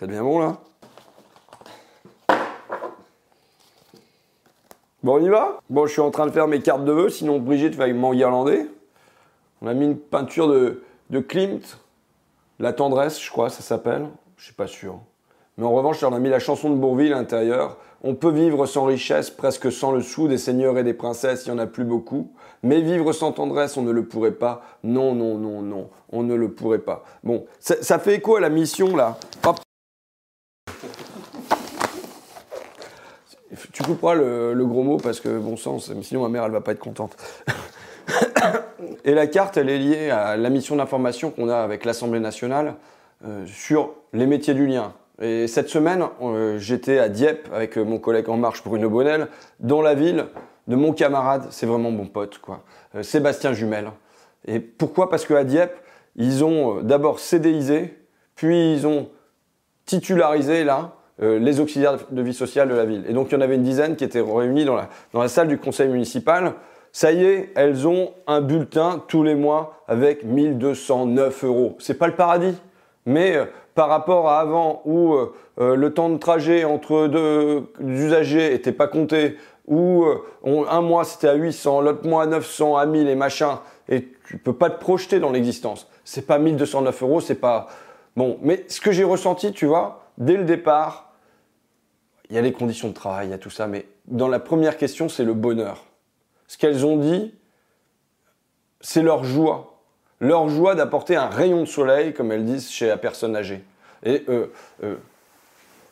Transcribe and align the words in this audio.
Ça 0.00 0.06
devient 0.06 0.20
bon 0.20 0.38
là 0.38 0.56
Bon, 5.02 5.16
on 5.16 5.22
y 5.22 5.28
va? 5.28 5.60
Bon, 5.68 5.86
je 5.86 5.92
suis 5.92 6.00
en 6.00 6.10
train 6.10 6.24
de 6.24 6.30
faire 6.30 6.48
mes 6.48 6.60
cartes 6.60 6.86
de 6.86 6.92
vœux, 6.92 7.10
sinon 7.10 7.38
Brigitte 7.38 7.74
va 7.74 7.86
m'enguirlander. 7.92 8.66
On 9.60 9.66
a 9.66 9.74
mis 9.74 9.84
une 9.84 9.98
peinture 9.98 10.48
de, 10.48 10.82
de 11.10 11.20
Klimt, 11.20 11.78
La 12.58 12.72
tendresse, 12.72 13.20
je 13.20 13.30
crois, 13.30 13.50
ça 13.50 13.60
s'appelle. 13.60 14.08
Je 14.38 14.44
suis 14.44 14.54
pas 14.54 14.66
sûr. 14.66 14.98
Mais 15.58 15.66
en 15.66 15.72
revanche, 15.72 16.02
on 16.02 16.14
a 16.14 16.18
mis 16.18 16.30
la 16.30 16.38
chanson 16.38 16.70
de 16.70 16.76
Bourville 16.76 17.12
à 17.12 17.16
l'intérieur. 17.16 17.76
On 18.02 18.14
peut 18.14 18.30
vivre 18.30 18.64
sans 18.64 18.86
richesse, 18.86 19.28
presque 19.28 19.70
sans 19.70 19.92
le 19.92 20.00
sou, 20.00 20.28
des 20.28 20.38
seigneurs 20.38 20.78
et 20.78 20.84
des 20.84 20.94
princesses, 20.94 21.44
il 21.44 21.52
n'y 21.52 21.60
en 21.60 21.62
a 21.62 21.66
plus 21.66 21.84
beaucoup. 21.84 22.32
Mais 22.62 22.80
vivre 22.80 23.12
sans 23.12 23.32
tendresse, 23.32 23.76
on 23.76 23.82
ne 23.82 23.92
le 23.92 24.06
pourrait 24.06 24.32
pas. 24.32 24.62
Non, 24.82 25.14
non, 25.14 25.36
non, 25.36 25.60
non, 25.60 25.90
on 26.10 26.22
ne 26.22 26.34
le 26.34 26.50
pourrait 26.52 26.78
pas. 26.78 27.04
Bon, 27.22 27.44
ça, 27.58 27.82
ça 27.82 27.98
fait 27.98 28.14
écho 28.14 28.36
à 28.36 28.40
la 28.40 28.48
mission 28.48 28.96
là. 28.96 29.18
Hop. 29.46 29.60
Tu 33.72 33.82
couperas 33.82 34.14
le, 34.14 34.64
gros 34.66 34.82
mot 34.82 34.96
parce 34.98 35.20
que 35.20 35.38
bon 35.38 35.56
sens, 35.56 35.92
sinon 36.02 36.22
ma 36.22 36.28
mère 36.28 36.44
elle 36.44 36.52
va 36.52 36.60
pas 36.60 36.72
être 36.72 36.78
contente. 36.78 37.16
Et 39.04 39.14
la 39.14 39.26
carte, 39.26 39.56
elle 39.56 39.70
est 39.70 39.78
liée 39.78 40.10
à 40.10 40.36
la 40.36 40.50
mission 40.50 40.76
d'information 40.76 41.30
qu'on 41.30 41.48
a 41.48 41.56
avec 41.56 41.84
l'Assemblée 41.84 42.20
nationale 42.20 42.74
euh, 43.24 43.44
sur 43.46 43.94
les 44.12 44.26
métiers 44.26 44.54
du 44.54 44.66
lien. 44.66 44.94
Et 45.20 45.46
cette 45.46 45.68
semaine, 45.68 46.04
euh, 46.22 46.58
j'étais 46.58 46.98
à 46.98 47.08
Dieppe 47.08 47.48
avec 47.52 47.76
euh, 47.76 47.84
mon 47.84 47.98
collègue 47.98 48.28
En 48.28 48.36
Marche 48.36 48.64
Bruno 48.64 48.88
Bonnel, 48.88 49.28
dans 49.60 49.82
la 49.82 49.94
ville 49.94 50.26
de 50.66 50.76
mon 50.76 50.92
camarade, 50.92 51.46
c'est 51.50 51.66
vraiment 51.66 51.90
mon 51.90 52.06
pote, 52.06 52.38
quoi, 52.38 52.62
Sébastien 53.02 53.52
Jumel. 53.52 53.90
Et 54.46 54.60
pourquoi? 54.60 55.10
Parce 55.10 55.26
qu'à 55.26 55.44
Dieppe, 55.44 55.76
ils 56.16 56.44
ont 56.44 56.80
d'abord 56.82 57.18
CDIsé, 57.18 57.96
puis 58.36 58.74
ils 58.74 58.86
ont 58.86 59.10
titularisé 59.84 60.64
là 60.64 60.92
euh, 61.22 61.38
les 61.38 61.60
auxiliaires 61.60 61.98
de 62.10 62.22
vie 62.22 62.32
sociale 62.32 62.68
de 62.68 62.74
la 62.74 62.84
ville. 62.84 63.04
Et 63.08 63.12
donc 63.12 63.28
il 63.30 63.34
y 63.34 63.36
en 63.36 63.40
avait 63.40 63.56
une 63.56 63.62
dizaine 63.62 63.96
qui 63.96 64.04
étaient 64.04 64.22
réunis 64.22 64.64
dans 64.64 64.74
la, 64.74 64.88
dans 65.12 65.20
la 65.20 65.28
salle 65.28 65.48
du 65.48 65.58
conseil 65.58 65.88
municipal. 65.88 66.54
Ça 66.92 67.12
y 67.12 67.24
est, 67.24 67.52
elles 67.54 67.86
ont 67.86 68.12
un 68.26 68.40
bulletin 68.40 69.02
tous 69.06 69.22
les 69.22 69.34
mois 69.34 69.82
avec 69.86 70.24
1209 70.24 71.44
euros. 71.44 71.76
C'est 71.78 71.98
pas 71.98 72.06
le 72.06 72.14
paradis, 72.14 72.56
mais 73.04 73.36
euh, 73.36 73.44
par 73.74 73.88
rapport 73.88 74.28
à 74.28 74.40
avant 74.40 74.82
où 74.86 75.14
euh, 75.14 75.76
le 75.76 75.92
temps 75.92 76.08
de 76.08 76.16
trajet 76.16 76.64
entre 76.64 77.06
deux 77.06 77.64
usagers 77.80 78.54
était 78.54 78.72
pas 78.72 78.88
compté, 78.88 79.36
où 79.66 80.04
un 80.44 80.80
mois 80.80 81.04
c'était 81.04 81.28
à 81.28 81.34
800, 81.34 81.82
l'autre 81.82 82.08
mois 82.08 82.24
à 82.24 82.26
900, 82.26 82.76
à 82.76 82.86
1000 82.86 83.08
et 83.08 83.14
machin, 83.14 83.60
et 83.88 84.08
tu 84.26 84.38
peux 84.38 84.52
pas 84.52 84.70
te 84.70 84.80
projeter 84.80 85.20
dans 85.20 85.30
l'existence. 85.30 85.88
C'est 86.04 86.26
pas 86.26 86.38
1209 86.38 87.02
euros, 87.02 87.20
c'est 87.20 87.36
pas 87.36 87.68
bon. 88.16 88.38
Mais 88.42 88.64
ce 88.68 88.80
que 88.80 88.90
j'ai 88.90 89.04
ressenti, 89.04 89.52
tu 89.52 89.66
vois, 89.66 90.02
dès 90.18 90.36
le 90.36 90.44
départ, 90.44 91.09
il 92.30 92.36
y 92.36 92.38
a 92.38 92.42
les 92.42 92.52
conditions 92.52 92.88
de 92.88 92.94
travail, 92.94 93.28
il 93.28 93.30
y 93.30 93.34
a 93.34 93.38
tout 93.38 93.50
ça, 93.50 93.66
mais 93.66 93.86
dans 94.06 94.28
la 94.28 94.38
première 94.38 94.76
question, 94.76 95.08
c'est 95.08 95.24
le 95.24 95.34
bonheur. 95.34 95.84
Ce 96.46 96.56
qu'elles 96.56 96.86
ont 96.86 96.96
dit, 96.96 97.34
c'est 98.80 99.02
leur 99.02 99.24
joie. 99.24 99.78
Leur 100.20 100.48
joie 100.48 100.74
d'apporter 100.74 101.16
un 101.16 101.28
rayon 101.28 101.60
de 101.60 101.66
soleil, 101.66 102.12
comme 102.12 102.30
elles 102.30 102.44
disent, 102.44 102.70
chez 102.70 102.86
la 102.86 102.96
personne 102.96 103.34
âgée. 103.36 103.62
Et 104.04 104.24
euh, 104.28 104.46
euh, 104.84 104.96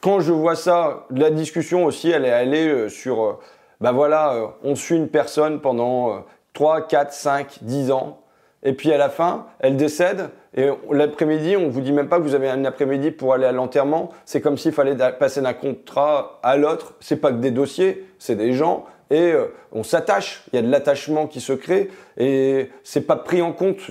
quand 0.00 0.20
je 0.20 0.32
vois 0.32 0.54
ça, 0.54 1.06
la 1.10 1.30
discussion 1.30 1.84
aussi, 1.84 2.10
elle 2.10 2.24
est 2.24 2.32
allée 2.32 2.68
euh, 2.68 2.88
sur, 2.88 3.40
bah 3.80 3.92
voilà, 3.92 4.54
on 4.62 4.76
suit 4.76 4.96
une 4.96 5.08
personne 5.08 5.60
pendant 5.60 6.12
euh, 6.12 6.18
3, 6.52 6.86
4, 6.86 7.12
5, 7.12 7.58
10 7.62 7.90
ans, 7.90 8.20
et 8.62 8.72
puis 8.72 8.92
à 8.92 8.98
la 8.98 9.08
fin, 9.08 9.46
elle 9.60 9.76
décède, 9.76 10.30
et 10.54 10.68
l'après-midi, 10.90 11.56
on 11.56 11.68
vous 11.68 11.80
dit 11.80 11.92
même 11.92 12.08
pas 12.08 12.18
que 12.18 12.22
vous 12.22 12.34
avez 12.34 12.48
un 12.48 12.64
après-midi 12.64 13.10
pour 13.10 13.34
aller 13.34 13.46
à 13.46 13.52
l'enterrement, 13.52 14.10
c'est 14.24 14.40
comme 14.40 14.58
s'il 14.58 14.72
fallait 14.72 14.96
passer 15.18 15.40
d'un 15.40 15.52
contrat 15.52 16.40
à 16.42 16.56
l'autre, 16.56 16.94
c'est 17.00 17.16
pas 17.16 17.30
que 17.30 17.36
des 17.36 17.50
dossiers, 17.50 18.06
c'est 18.18 18.36
des 18.36 18.52
gens, 18.52 18.86
et 19.10 19.32
euh, 19.32 19.46
on 19.72 19.82
s'attache, 19.82 20.44
il 20.52 20.56
y 20.56 20.58
a 20.58 20.62
de 20.62 20.70
l'attachement 20.70 21.26
qui 21.26 21.40
se 21.40 21.52
crée, 21.52 21.90
et 22.18 22.70
c'est 22.82 23.06
pas 23.06 23.16
pris 23.16 23.40
en 23.40 23.52
compte 23.52 23.88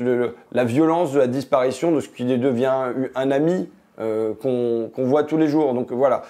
la 0.52 0.64
violence 0.64 1.14
de 1.14 1.20
la 1.20 1.28
disparition 1.28 1.92
de 1.92 2.02
ce 2.02 2.10
qui 2.10 2.26
devient 2.26 2.94
un 3.16 3.32
ami 3.32 3.70
euh, 4.00 4.34
qu'on 4.40 4.92
qu'on 4.94 5.06
voit 5.06 5.24
tous 5.24 5.38
les 5.38 5.48
jours. 5.48 5.74
Donc 5.74 5.92
voilà, 5.92 6.22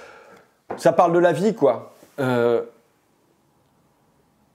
ça 0.78 0.94
parle 0.94 1.12
de 1.12 1.20
la 1.20 1.34
vie, 1.34 1.54
quoi. 1.54 1.92
Euh, 2.20 2.62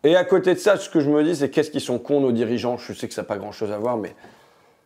et 0.04 0.16
à 0.16 0.24
côté 0.24 0.54
de 0.54 0.58
ça, 0.58 0.76
ce 0.76 0.88
que 0.88 1.00
je 1.00 1.10
me 1.10 1.22
dis, 1.22 1.36
c'est 1.36 1.50
qu'est-ce 1.50 1.70
qu'ils 1.70 1.80
sont 1.80 1.98
cons, 1.98 2.20
nos 2.20 2.32
dirigeants. 2.32 2.76
Je 2.76 2.92
sais 2.92 3.08
que 3.08 3.14
ça 3.14 3.22
n'a 3.22 3.28
pas 3.28 3.36
grand-chose 3.36 3.70
à 3.70 3.78
voir, 3.78 3.96
mais 3.96 4.14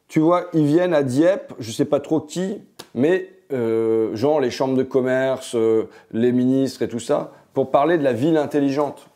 tu 0.09 0.21
vois, 0.21 0.47
ils 0.53 0.67
viennent 0.67 0.95
à 0.95 1.03
Dieppe, 1.03 1.53
je 1.59 1.71
sais 1.71 1.85
pas 1.85 2.01
trop 2.01 2.21
qui, 2.21 2.63
mais 2.95 3.31
euh, 3.53 4.15
genre 4.15 4.41
les 4.41 4.51
chambres 4.51 4.77
de 4.77 4.83
commerce, 4.83 5.55
euh, 5.55 5.89
les 6.13 6.33
ministres 6.33 6.83
et 6.83 6.89
tout 6.89 7.01
ça, 7.01 7.33
pour 7.55 7.71
parler 7.71 7.99
de 7.99 8.05
la 8.05 8.13
ville 8.13 8.37
intelligente. 8.37 9.09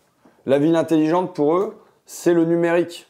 La 0.47 0.59
ville 0.59 0.77
intelligente, 0.77 1.35
pour 1.35 1.57
eux, 1.57 1.77
c'est 2.07 2.35
le 2.35 2.45
numérique. 2.45 3.07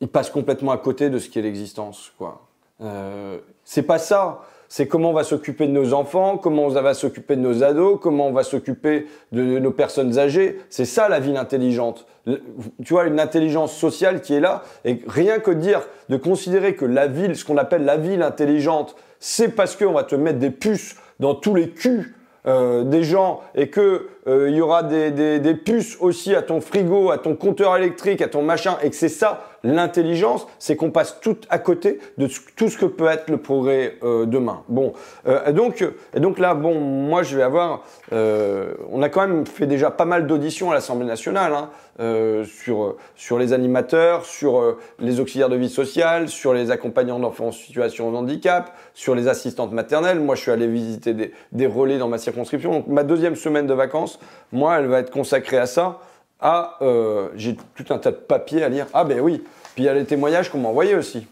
Ils 0.00 0.08
passent 0.08 0.30
complètement 0.30 0.72
à 0.72 0.78
côté 0.78 1.10
de 1.10 1.18
ce 1.18 1.28
qui 1.28 1.38
est 1.38 1.42
l'existence, 1.42 2.12
quoi. 2.18 2.46
Euh, 2.80 3.38
c'est 3.64 3.82
pas 3.82 3.98
ça. 3.98 4.42
C'est 4.68 4.86
comment 4.88 5.10
on 5.10 5.14
va 5.14 5.24
s'occuper 5.24 5.66
de 5.66 5.72
nos 5.72 5.94
enfants, 5.94 6.38
comment 6.38 6.66
on 6.66 6.68
va 6.68 6.94
s'occuper 6.94 7.36
de 7.36 7.40
nos 7.40 7.62
ados, 7.62 7.98
comment 8.00 8.28
on 8.28 8.32
va 8.32 8.42
s'occuper 8.42 9.06
de 9.32 9.58
nos 9.58 9.70
personnes 9.70 10.18
âgées. 10.18 10.58
C'est 10.70 10.84
ça 10.84 11.08
la 11.08 11.20
ville 11.20 11.36
intelligente. 11.36 12.06
Tu 12.26 12.92
vois, 12.92 13.06
une 13.06 13.20
intelligence 13.20 13.72
sociale 13.76 14.20
qui 14.20 14.34
est 14.34 14.40
là. 14.40 14.64
Et 14.84 15.00
rien 15.06 15.38
que 15.38 15.52
de 15.52 15.60
dire, 15.60 15.82
de 16.08 16.16
considérer 16.16 16.74
que 16.74 16.84
la 16.84 17.06
ville, 17.06 17.36
ce 17.36 17.44
qu'on 17.44 17.56
appelle 17.56 17.84
la 17.84 17.96
ville 17.96 18.22
intelligente, 18.22 18.96
c'est 19.20 19.48
parce 19.48 19.76
qu'on 19.76 19.92
va 19.92 20.02
te 20.02 20.14
mettre 20.14 20.38
des 20.38 20.50
puces 20.50 20.96
dans 21.20 21.34
tous 21.34 21.54
les 21.54 21.70
culs 21.70 22.14
euh, 22.46 22.84
des 22.84 23.02
gens 23.02 23.40
et 23.56 23.70
que 23.70 24.06
euh, 24.28 24.48
il 24.48 24.54
y 24.54 24.60
aura 24.60 24.84
des, 24.84 25.10
des, 25.10 25.40
des 25.40 25.54
puces 25.54 25.96
aussi 26.00 26.32
à 26.32 26.42
ton 26.42 26.60
frigo, 26.60 27.10
à 27.10 27.18
ton 27.18 27.34
compteur 27.34 27.76
électrique, 27.76 28.22
à 28.22 28.28
ton 28.28 28.42
machin, 28.42 28.76
et 28.84 28.90
que 28.90 28.94
c'est 28.94 29.08
ça 29.08 29.55
l'intelligence, 29.74 30.46
c'est 30.58 30.76
qu'on 30.76 30.90
passe 30.90 31.18
tout 31.20 31.36
à 31.50 31.58
côté 31.58 31.98
de 32.18 32.28
tout 32.56 32.68
ce 32.68 32.78
que 32.78 32.86
peut 32.86 33.08
être 33.08 33.30
le 33.30 33.38
progrès 33.38 33.96
euh, 34.02 34.26
demain. 34.26 34.62
Bon, 34.68 34.92
euh, 35.26 35.52
donc 35.52 35.84
donc 36.16 36.38
là, 36.38 36.54
bon, 36.54 36.80
moi 36.80 37.22
je 37.22 37.36
vais 37.36 37.42
avoir, 37.42 37.84
euh, 38.12 38.74
on 38.90 39.02
a 39.02 39.08
quand 39.08 39.26
même 39.26 39.46
fait 39.46 39.66
déjà 39.66 39.90
pas 39.90 40.04
mal 40.04 40.26
d'auditions 40.26 40.70
à 40.70 40.74
l'Assemblée 40.74 41.06
nationale 41.06 41.52
hein, 41.52 41.70
euh, 42.00 42.44
sur 42.44 42.96
sur 43.14 43.38
les 43.38 43.52
animateurs, 43.52 44.24
sur 44.24 44.76
les 44.98 45.20
auxiliaires 45.20 45.48
de 45.48 45.56
vie 45.56 45.68
sociale, 45.68 46.28
sur 46.28 46.54
les 46.54 46.70
accompagnants 46.70 47.18
d'enfants 47.18 47.48
en 47.48 47.52
situation 47.52 48.10
de 48.10 48.16
handicap, 48.16 48.72
sur 48.94 49.14
les 49.14 49.28
assistantes 49.28 49.72
maternelles. 49.72 50.20
Moi, 50.20 50.34
je 50.34 50.42
suis 50.42 50.50
allé 50.50 50.66
visiter 50.66 51.14
des, 51.14 51.32
des 51.52 51.66
relais 51.66 51.98
dans 51.98 52.08
ma 52.08 52.18
circonscription. 52.18 52.70
Donc, 52.70 52.86
ma 52.86 53.02
deuxième 53.02 53.36
semaine 53.36 53.66
de 53.66 53.74
vacances, 53.74 54.18
moi, 54.52 54.78
elle 54.78 54.86
va 54.86 55.00
être 55.00 55.10
consacrée 55.10 55.58
à 55.58 55.66
ça. 55.66 55.98
À, 56.40 56.76
euh, 56.82 57.28
j'ai 57.34 57.56
tout 57.74 57.92
un 57.92 57.98
tas 57.98 58.10
de 58.10 58.16
papiers 58.16 58.62
à 58.62 58.68
lire. 58.68 58.86
Ah 58.92 59.04
ben 59.04 59.20
oui. 59.20 59.42
Puis 59.74 59.84
il 59.84 59.86
y 59.86 59.88
a 59.88 59.94
les 59.94 60.04
témoignages 60.04 60.50
qu'on 60.50 60.58
m'a 60.58 60.68
envoyés 60.68 60.94
aussi. 60.94 61.26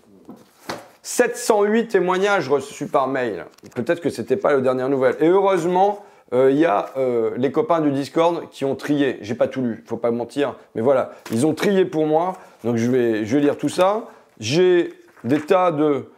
708 1.03 1.89
témoignages 1.89 2.49
reçus 2.49 2.87
par 2.87 3.09
mail. 3.09 3.45
Peut-être 3.75 4.01
que 4.01 4.09
c'était 4.09 4.37
pas 4.37 4.53
la 4.53 4.61
dernière 4.61 4.89
nouvelle. 4.89 5.17
Et 5.21 5.29
heureusement, 5.29 6.03
euh, 6.33 6.51
il 6.51 6.59
y 6.59 6.65
a 6.65 6.87
euh, 6.97 7.33
les 7.37 7.53
copains 7.53 7.81
du 7.81 7.91
Discord 7.91 8.49
qui 8.51 8.65
ont 8.65 8.75
trié. 8.75 9.19
J'ai 9.21 9.35
pas 9.35 9.47
tout 9.47 9.61
lu, 9.61 9.85
faut 9.87 9.99
pas 9.99 10.11
mentir, 10.11 10.57
mais 10.75 10.81
voilà, 10.81 11.13
ils 11.31 11.45
ont 11.45 11.53
trié 11.53 11.85
pour 11.85 12.07
moi. 12.07 12.35
Donc 12.65 12.77
je 12.77 12.91
vais, 12.91 13.27
je 13.27 13.37
vais 13.37 13.43
lire 13.43 13.59
tout 13.59 13.69
ça. 13.69 14.05
J'ai 14.41 14.95
des 15.23 15.41
tas 15.41 15.71
de 15.71 16.09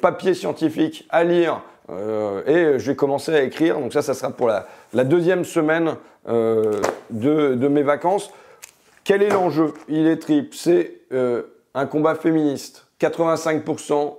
papiers 0.00 0.34
scientifiques 0.34 1.06
à 1.10 1.24
lire 1.24 1.62
et 2.46 2.78
je 2.78 2.90
vais 2.90 2.96
commencer 2.96 3.34
à 3.34 3.42
écrire. 3.42 3.78
Donc 3.78 3.92
ça, 3.92 4.02
ça 4.02 4.14
sera 4.14 4.30
pour 4.30 4.48
la, 4.48 5.04
deuxième 5.04 5.44
semaine 5.44 5.96
euh, 6.28 6.80
de, 7.10 7.54
de 7.54 7.68
mes 7.68 7.82
vacances. 7.82 8.30
Quel 9.04 9.22
est 9.22 9.30
l'enjeu? 9.30 9.74
Il 9.88 10.06
est 10.06 10.18
triple. 10.18 10.54
C'est 10.56 11.00
euh, 11.12 11.42
un 11.74 11.86
combat 11.86 12.14
féministe. 12.14 12.86
85% 13.00 14.16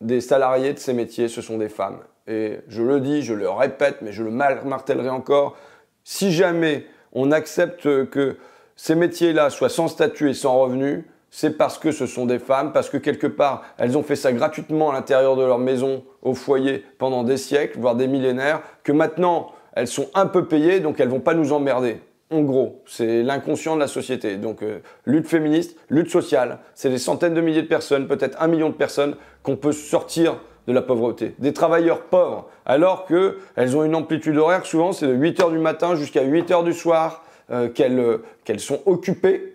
des 0.00 0.20
salariés 0.20 0.74
de 0.74 0.78
ces 0.78 0.92
métiers, 0.92 1.28
ce 1.28 1.40
sont 1.40 1.56
des 1.56 1.70
femmes. 1.70 1.98
Et 2.26 2.58
je 2.68 2.82
le 2.82 3.00
dis, 3.00 3.22
je 3.22 3.32
le 3.32 3.48
répète, 3.48 3.98
mais 4.02 4.12
je 4.12 4.22
le 4.22 4.30
mar- 4.30 4.64
martellerai 4.64 5.08
encore. 5.08 5.56
Si 6.04 6.32
jamais 6.32 6.86
on 7.12 7.32
accepte 7.32 7.82
que 8.10 8.36
ces 8.76 8.94
métiers-là 8.94 9.48
soient 9.48 9.70
sans 9.70 9.88
statut 9.88 10.30
et 10.30 10.34
sans 10.34 10.58
revenu, 10.58 11.06
c'est 11.30 11.56
parce 11.56 11.78
que 11.78 11.92
ce 11.92 12.06
sont 12.06 12.26
des 12.26 12.38
femmes, 12.38 12.72
parce 12.72 12.88
que 12.88 12.96
quelque 12.96 13.26
part, 13.26 13.62
elles 13.78 13.98
ont 13.98 14.02
fait 14.02 14.16
ça 14.16 14.32
gratuitement 14.32 14.90
à 14.90 14.94
l'intérieur 14.94 15.36
de 15.36 15.42
leur 15.42 15.58
maison, 15.58 16.04
au 16.22 16.34
foyer, 16.34 16.84
pendant 16.98 17.24
des 17.24 17.36
siècles, 17.36 17.78
voire 17.78 17.94
des 17.94 18.06
millénaires, 18.06 18.62
que 18.84 18.92
maintenant, 18.92 19.52
elles 19.74 19.88
sont 19.88 20.08
un 20.14 20.26
peu 20.26 20.46
payées, 20.46 20.80
donc 20.80 21.00
elles 21.00 21.08
vont 21.08 21.20
pas 21.20 21.34
nous 21.34 21.52
emmerder. 21.52 22.00
En 22.30 22.40
gros, 22.40 22.82
c'est 22.86 23.22
l'inconscient 23.22 23.76
de 23.76 23.80
la 23.80 23.86
société. 23.86 24.36
Donc, 24.36 24.62
euh, 24.62 24.80
lutte 25.04 25.28
féministe, 25.28 25.78
lutte 25.90 26.10
sociale, 26.10 26.58
c'est 26.74 26.90
des 26.90 26.98
centaines 26.98 27.34
de 27.34 27.40
milliers 27.40 27.62
de 27.62 27.68
personnes, 27.68 28.08
peut-être 28.08 28.42
un 28.42 28.48
million 28.48 28.68
de 28.68 28.74
personnes, 28.74 29.14
qu'on 29.42 29.56
peut 29.56 29.72
sortir 29.72 30.40
de 30.66 30.72
la 30.72 30.82
pauvreté. 30.82 31.34
Des 31.38 31.52
travailleurs 31.52 32.02
pauvres, 32.02 32.48
alors 32.64 33.06
qu'elles 33.06 33.76
ont 33.76 33.84
une 33.84 33.94
amplitude 33.94 34.36
horaire, 34.36 34.66
souvent 34.66 34.92
c'est 34.92 35.06
de 35.06 35.12
8 35.12 35.40
heures 35.40 35.50
du 35.50 35.58
matin 35.58 35.94
jusqu'à 35.94 36.22
8 36.22 36.50
heures 36.50 36.64
du 36.64 36.72
soir, 36.72 37.24
euh, 37.52 37.68
qu'elles 37.68 38.00
euh, 38.00 38.24
qu'elles 38.44 38.58
sont 38.58 38.80
occupées. 38.86 39.52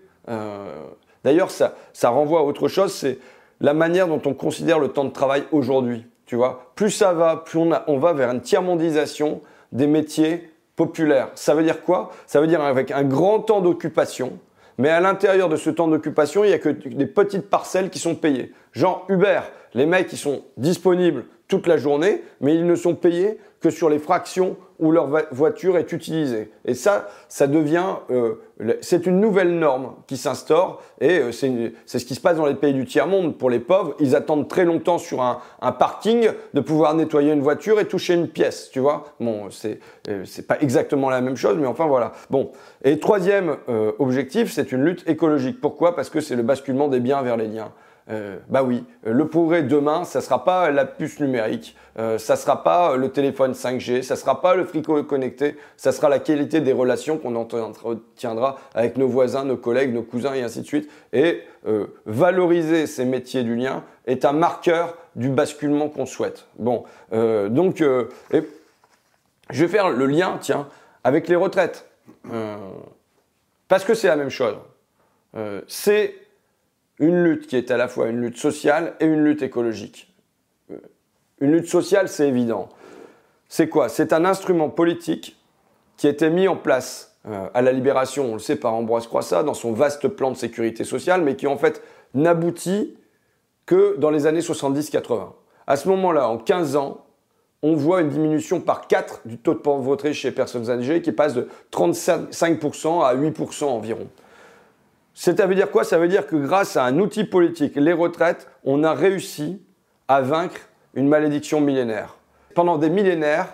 D'ailleurs, 1.24 1.52
ça, 1.52 1.76
ça 1.94 2.10
renvoie 2.10 2.40
à 2.40 2.44
autre 2.44 2.68
chose, 2.68 2.94
c'est 2.94 3.20
la 3.60 3.74
manière 3.74 4.08
dont 4.08 4.22
on 4.26 4.34
considère 4.34 4.80
le 4.80 4.90
temps 4.90 5.06
de 5.06 5.12
travail 5.12 5.44
aujourd'hui. 5.52 6.06
Tu 6.26 6.36
vois. 6.36 6.72
Plus 6.76 6.92
ça 6.92 7.14
va, 7.14 7.38
plus 7.38 7.60
on, 7.60 7.72
on 7.88 7.98
va 7.98 8.14
vers 8.14 8.32
une 8.32 8.42
tiers-mondisation 8.42 9.42
des 9.72 9.88
métiers 9.88 10.50
populaires. 10.76 11.30
Ça 11.36 11.54
veut 11.54 11.64
dire 11.64 11.84
quoi? 11.84 12.12
Ça 12.26 12.42
veut 12.42 12.48
dire 12.48 12.62
avec 12.62 12.92
un 12.92 13.04
grand 13.04 13.40
temps 13.40 13.62
d'occupation, 13.62 14.40
mais 14.78 14.90
à 14.90 15.00
l'intérieur 15.00 15.50
de 15.50 15.58
ce 15.58 15.70
temps 15.70 15.88
d'occupation, 15.88 16.44
il 16.44 16.48
n'y 16.48 16.54
a 16.54 16.60
que 16.60 16.70
des 16.70 17.06
petites 17.06 17.50
parcelles 17.50 17.90
qui 17.90 18.00
sont 18.00 18.16
payées. 18.16 18.54
Genre 18.72 19.06
Uber, 19.10 19.42
les 19.74 19.86
mecs 19.86 20.08
qui 20.08 20.18
sont 20.18 20.44
disponibles 20.58 21.26
toute 21.48 21.68
la 21.68 21.78
journée, 21.78 22.24
mais 22.40 22.56
ils 22.56 22.66
ne 22.66 22.76
sont 22.76 22.96
payés 22.96 23.38
que 23.62 23.70
sur 23.70 23.90
les 23.90 24.00
fractions 24.00 24.58
où 24.80 24.92
leur 24.92 25.08
voiture 25.32 25.78
est 25.78 25.92
utilisée. 25.92 26.52
Et 26.66 26.74
ça, 26.74 27.08
ça 27.30 27.46
devient, 27.46 27.98
euh, 28.10 28.38
c'est 28.82 29.06
une 29.06 29.20
nouvelle 29.20 29.60
norme 29.60 29.94
qui 30.08 30.18
s'instaure 30.18 30.82
et 31.00 31.20
euh, 31.20 31.32
c'est 31.32 32.00
ce 32.00 32.04
qui 32.04 32.16
se 32.16 32.20
passe 32.20 32.38
dans 32.38 32.48
les 32.48 32.56
pays 32.56 32.74
du 32.74 32.86
tiers-monde. 32.86 33.38
Pour 33.38 33.52
les 33.52 33.60
pauvres, 33.60 33.96
ils 34.00 34.16
attendent 34.16 34.48
très 34.48 34.66
longtemps 34.66 34.98
sur 34.98 35.22
un, 35.22 35.40
parking 35.74 36.32
de 36.56 36.62
pouvoir 36.62 36.96
nettoyer 36.96 37.32
une 37.32 37.42
voiture 37.42 37.80
et 37.80 37.86
toucher 37.86 38.16
une 38.16 38.28
pièce, 38.28 38.72
tu 38.72 38.80
vois. 38.80 39.14
Bon, 39.20 39.52
c'est 39.52 39.80
euh, 40.10 40.24
c'est 40.26 40.48
pas 40.48 40.60
exactement 40.60 41.12
la 41.12 41.22
même 41.22 41.38
chose, 41.38 41.58
mais 41.60 41.68
enfin 41.68 41.86
voilà. 41.86 42.14
Bon. 42.32 42.52
Et 42.84 43.00
troisième 43.00 43.58
objectif, 44.00 44.52
c'est 44.52 44.72
une 44.72 44.84
lutte 44.84 45.08
écologique. 45.08 45.62
Pourquoi? 45.62 45.96
Parce 45.96 46.10
que 46.10 46.20
c'est 46.20 46.36
le 46.36 46.42
basculement 46.42 46.88
des 46.88 47.00
biens 47.00 47.22
vers 47.22 47.38
les 47.38 47.48
liens. 47.48 47.72
Euh, 48.12 48.38
bah 48.50 48.64
oui, 48.64 48.84
euh, 49.08 49.14
le 49.14 49.28
progrès 49.28 49.64
demain, 49.64 50.04
ça 50.04 50.20
sera 50.20 50.44
pas 50.44 50.70
la 50.70 50.86
puce 50.86 51.20
numérique, 51.20 51.78
euh, 51.98 52.18
ça 52.18 52.36
sera 52.36 52.62
pas 52.62 52.98
le 52.98 53.10
téléphone 53.10 53.54
5G, 53.54 54.02
ça 54.02 54.18
sera 54.18 54.42
pas 54.42 54.56
le 54.56 54.66
frigo 54.66 55.02
connecté, 55.04 55.56
ça 55.78 55.94
sera 55.94 56.10
la 56.10 56.20
qualité 56.20 56.60
des 56.60 56.74
relations 56.74 57.18
qu'on 57.18 57.36
entretiendra 57.36 58.60
avec 58.74 58.98
nos 58.98 59.08
voisins, 59.08 59.46
nos 59.46 59.56
collègues, 59.56 59.94
nos 59.94 60.04
cousins 60.04 60.34
et 60.34 60.42
ainsi 60.42 60.62
de 60.62 60.66
suite. 60.66 60.90
Et 61.14 61.44
valoriser 62.06 62.88
ces 62.88 63.06
métiers 63.06 63.44
du 63.44 63.56
lien 63.56 63.84
est 64.08 64.26
un 64.26 64.34
marqueur 64.34 64.98
du 65.16 65.30
basculement 65.30 65.90
qu'on 65.90 66.08
souhaite. 66.08 66.48
Bon, 66.58 66.86
donc, 67.12 67.84
je 67.84 69.66
vais 69.66 69.68
faire 69.68 69.92
le 69.92 70.08
lien, 70.08 70.40
tiens, 70.42 70.68
avec 71.04 71.28
les 71.28 71.36
retraites, 71.36 71.88
parce 73.68 73.84
que 73.84 73.94
c'est 73.94 74.08
la 74.08 74.16
même 74.16 74.32
chose. 74.32 74.56
c'est 75.68 76.16
une 77.02 77.24
lutte 77.24 77.48
qui 77.48 77.58
est 77.58 77.72
à 77.72 77.78
la 77.78 77.90
fois 77.90 78.08
une 78.08 78.22
lutte 78.22 78.38
sociale 78.38 78.94
et 79.02 79.06
une 79.06 79.24
lutte 79.26 79.42
écologique. 79.42 80.14
Euh, 80.72 80.78
une 81.42 81.52
lutte 81.52 81.68
sociale, 81.68 82.08
c'est 82.08 82.28
évident. 82.28 82.70
C'est 83.50 83.68
quoi? 83.68 83.90
C'est 83.90 84.14
un 84.14 84.24
instrument 84.24 84.70
politique 84.70 85.38
qui 85.98 86.08
a 86.08 86.12
été 86.12 86.30
mis 86.30 86.48
en 86.48 86.56
place 86.56 87.18
euh, 87.28 87.50
à 87.54 87.62
la 87.62 87.72
libération, 87.72 88.32
on 88.32 88.34
le 88.34 88.40
sait 88.40 88.56
par 88.56 88.74
Ambroise 88.74 89.08
Croissat, 89.08 89.44
dans 89.44 89.54
son 89.54 89.74
vaste 89.74 90.08
plan 90.08 90.32
de 90.32 90.38
sécurité 90.38 90.84
sociale, 90.84 91.22
mais 91.22 91.36
qui 91.36 91.48
en 91.48 91.58
fait 91.58 91.84
n'aboutit 92.14 92.96
que 93.66 93.98
dans 93.98 94.12
les 94.12 94.26
années 94.28 94.40
70-80. 94.40 95.34
À 95.68 95.76
ce 95.76 95.90
moment-là, 95.90 96.28
en 96.28 96.38
15 96.38 96.76
ans, 96.76 97.06
on 97.64 97.76
voit 97.76 98.02
une 98.02 98.10
diminution 98.10 98.60
par 98.60 98.88
4 98.88 99.22
du 99.26 99.38
taux 99.38 99.54
de 99.54 99.60
pauvreté 99.60 100.14
chez 100.14 100.30
les 100.30 100.36
personnes 100.36 100.70
âgées 100.70 101.02
qui 101.02 101.12
passe 101.12 101.34
de 101.34 101.48
35% 101.72 103.04
à 103.04 103.16
8% 103.16 103.66
environ. 103.66 104.08
Ça 105.14 105.32
veut 105.46 105.56
dire 105.56 105.70
quoi? 105.72 105.84
Ça 105.84 105.98
veut 105.98 106.08
dire 106.08 106.28
que 106.28 106.36
grâce 106.36 106.78
à 106.78 106.86
un 106.86 106.98
outil 107.00 107.24
politique, 107.24 107.74
les 107.76 107.94
retraites, 107.94 108.48
on 108.64 108.84
a 108.84 108.94
réussi 108.94 109.62
à 110.08 110.22
vaincre 110.22 110.62
une 110.94 111.08
malédiction 111.08 111.62
millénaire. 111.62 112.18
Pendant 112.56 112.78
des 112.78 112.90
millénaires, 112.90 113.48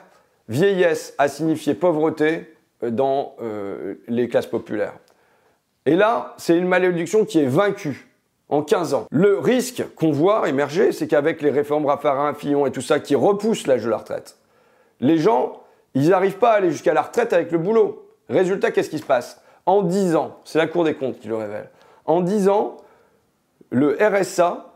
vieillesse 0.50 1.13
a 1.18 1.27
signifié 1.27 1.74
pauvreté 1.74 2.56
euh, 2.83 2.89
dans 2.89 3.36
euh, 3.42 3.95
les 4.07 4.27
classes 4.27 4.48
populaires. 4.48 4.94
Et 5.86 5.95
là, 5.95 6.36
c'est 6.38 6.57
une 6.57 6.68
malédiction 6.68 7.25
qui 7.25 7.39
est 7.39 7.48
vaincue 7.48 8.07
en 8.50 8.62
15 8.62 8.94
ans. 8.94 9.07
Le 9.12 9.39
risque 9.39 9.83
qu'on 9.95 10.12
voit 10.12 10.48
émerger, 10.50 10.92
c'est 10.92 11.07
qu'avec 11.07 11.42
les 11.42 11.50
réformes 11.50 11.86
Raffarin, 11.86 12.33
Fillon 12.33 12.65
et 12.65 12.71
tout 12.71 12.81
ça 12.81 13.00
qui 13.00 13.15
repoussent 13.15 13.68
l'âge 13.68 13.83
de 13.83 13.89
la 13.89 13.98
retraite, 13.98 14.38
les 15.00 15.18
gens, 15.18 15.63
ils 15.94 16.10
n'arrivent 16.10 16.38
pas 16.38 16.51
à 16.51 16.56
aller 16.56 16.71
jusqu'à 16.71 16.94
la 16.94 17.01
retraite 17.01 17.33
avec 17.33 17.51
le 17.51 17.57
boulot. 17.57 18.10
Résultat, 18.30 18.71
qu'est-ce 18.71 18.89
qui 18.89 19.00
se 19.00 19.06
passe? 19.06 19.42
En 19.67 19.83
10 19.83 20.15
ans, 20.15 20.39
c'est 20.43 20.57
la 20.57 20.65
Cour 20.65 20.83
des 20.83 20.95
comptes 20.95 21.19
qui 21.19 21.27
le 21.27 21.35
révèle, 21.35 21.69
en 22.05 22.21
10 22.21 22.49
ans, 22.49 22.77
le 23.69 23.97
RSA, 24.01 24.73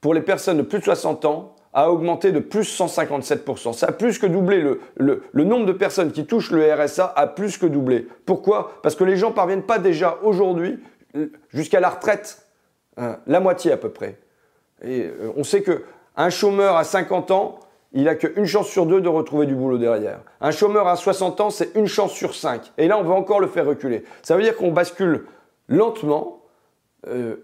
pour 0.00 0.14
les 0.14 0.20
personnes 0.20 0.58
de 0.58 0.62
plus 0.62 0.78
de 0.78 0.84
60 0.84 1.24
ans, 1.24 1.56
a 1.72 1.90
augmenté 1.90 2.30
de 2.30 2.38
plus 2.38 2.78
157%. 2.78 3.72
Ça 3.72 3.88
a 3.88 3.92
plus 3.92 4.18
que 4.18 4.26
doublé. 4.26 4.60
Le, 4.60 4.80
le, 5.32 5.44
nombre 5.44 5.66
de 5.66 5.72
personnes 5.72 6.12
qui 6.12 6.24
touchent 6.24 6.52
le 6.52 6.72
RSA 6.72 7.12
a 7.16 7.26
plus 7.26 7.58
que 7.58 7.66
doublé. 7.66 8.06
Pourquoi? 8.26 8.78
Parce 8.82 8.94
que 8.94 9.02
les 9.02 9.16
gens 9.16 9.30
ne 9.30 9.34
parviennent 9.34 9.64
pas 9.64 9.80
déjà 9.80 10.18
aujourd'hui 10.22 10.78
jusqu'à 11.52 11.80
la 11.80 11.90
retraite, 11.90 12.46
hein, 12.96 13.18
la 13.26 13.40
moitié 13.40 13.72
à 13.72 13.76
peu 13.76 13.88
près. 13.88 14.18
Et 14.82 15.02
euh, 15.02 15.32
on 15.36 15.42
sait 15.42 15.62
qu'un 15.62 16.30
chômeur 16.30 16.76
à 16.76 16.84
50 16.84 17.30
ans, 17.32 17.58
il 17.94 18.08
a 18.08 18.16
qu'une 18.16 18.44
chance 18.44 18.68
sur 18.68 18.86
deux 18.86 19.00
de 19.00 19.08
retrouver 19.08 19.46
du 19.46 19.54
boulot 19.54 19.78
derrière. 19.78 20.20
Un 20.40 20.50
chômeur 20.50 20.88
à 20.88 20.96
60 20.96 21.40
ans, 21.40 21.50
c'est 21.50 21.74
une 21.76 21.86
chance 21.86 22.12
sur 22.12 22.34
cinq. 22.34 22.72
Et 22.76 22.88
là, 22.88 22.98
on 22.98 23.04
va 23.04 23.14
encore 23.14 23.40
le 23.40 23.46
faire 23.46 23.66
reculer. 23.66 24.04
Ça 24.22 24.36
veut 24.36 24.42
dire 24.42 24.56
qu'on 24.56 24.72
bascule 24.72 25.26
lentement 25.68 26.42
euh, 27.06 27.36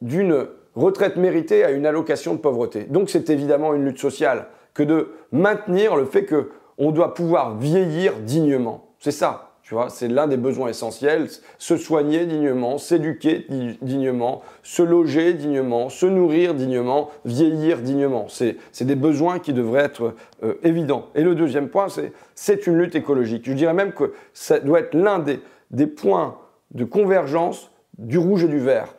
d'une 0.00 0.46
retraite 0.74 1.16
méritée 1.16 1.64
à 1.64 1.70
une 1.70 1.84
allocation 1.84 2.34
de 2.34 2.38
pauvreté. 2.38 2.84
Donc 2.84 3.10
c'est 3.10 3.28
évidemment 3.28 3.74
une 3.74 3.84
lutte 3.84 3.98
sociale 3.98 4.46
que 4.72 4.82
de 4.82 5.12
maintenir 5.32 5.96
le 5.96 6.06
fait 6.06 6.24
qu'on 6.26 6.90
doit 6.90 7.12
pouvoir 7.12 7.56
vieillir 7.58 8.14
dignement. 8.20 8.94
C'est 8.98 9.10
ça 9.10 9.49
c'est 9.88 10.08
l'un 10.08 10.26
des 10.26 10.36
besoins 10.36 10.68
essentiels. 10.68 11.28
Se 11.58 11.76
soigner 11.76 12.26
dignement, 12.26 12.78
s'éduquer 12.78 13.46
dignement, 13.82 14.42
se 14.62 14.82
loger 14.82 15.34
dignement, 15.34 15.88
se 15.88 16.06
nourrir 16.06 16.54
dignement, 16.54 17.10
vieillir 17.24 17.78
dignement. 17.78 18.26
C'est 18.28 18.84
des 18.84 18.94
besoins 18.94 19.38
qui 19.38 19.52
devraient 19.52 19.84
être 19.84 20.14
euh, 20.42 20.54
évidents. 20.62 21.06
Et 21.14 21.22
le 21.22 21.34
deuxième 21.34 21.68
point, 21.68 21.86
c'est 22.34 22.66
une 22.66 22.78
lutte 22.78 22.94
écologique. 22.94 23.42
Je 23.46 23.52
dirais 23.52 23.74
même 23.74 23.92
que 23.92 24.12
ça 24.32 24.60
doit 24.60 24.80
être 24.80 24.94
l'un 24.94 25.18
des, 25.18 25.86
points 25.86 26.38
de 26.72 26.84
convergence 26.84 27.70
du 27.98 28.18
rouge 28.18 28.44
et 28.44 28.48
du 28.48 28.58
vert. 28.58 28.94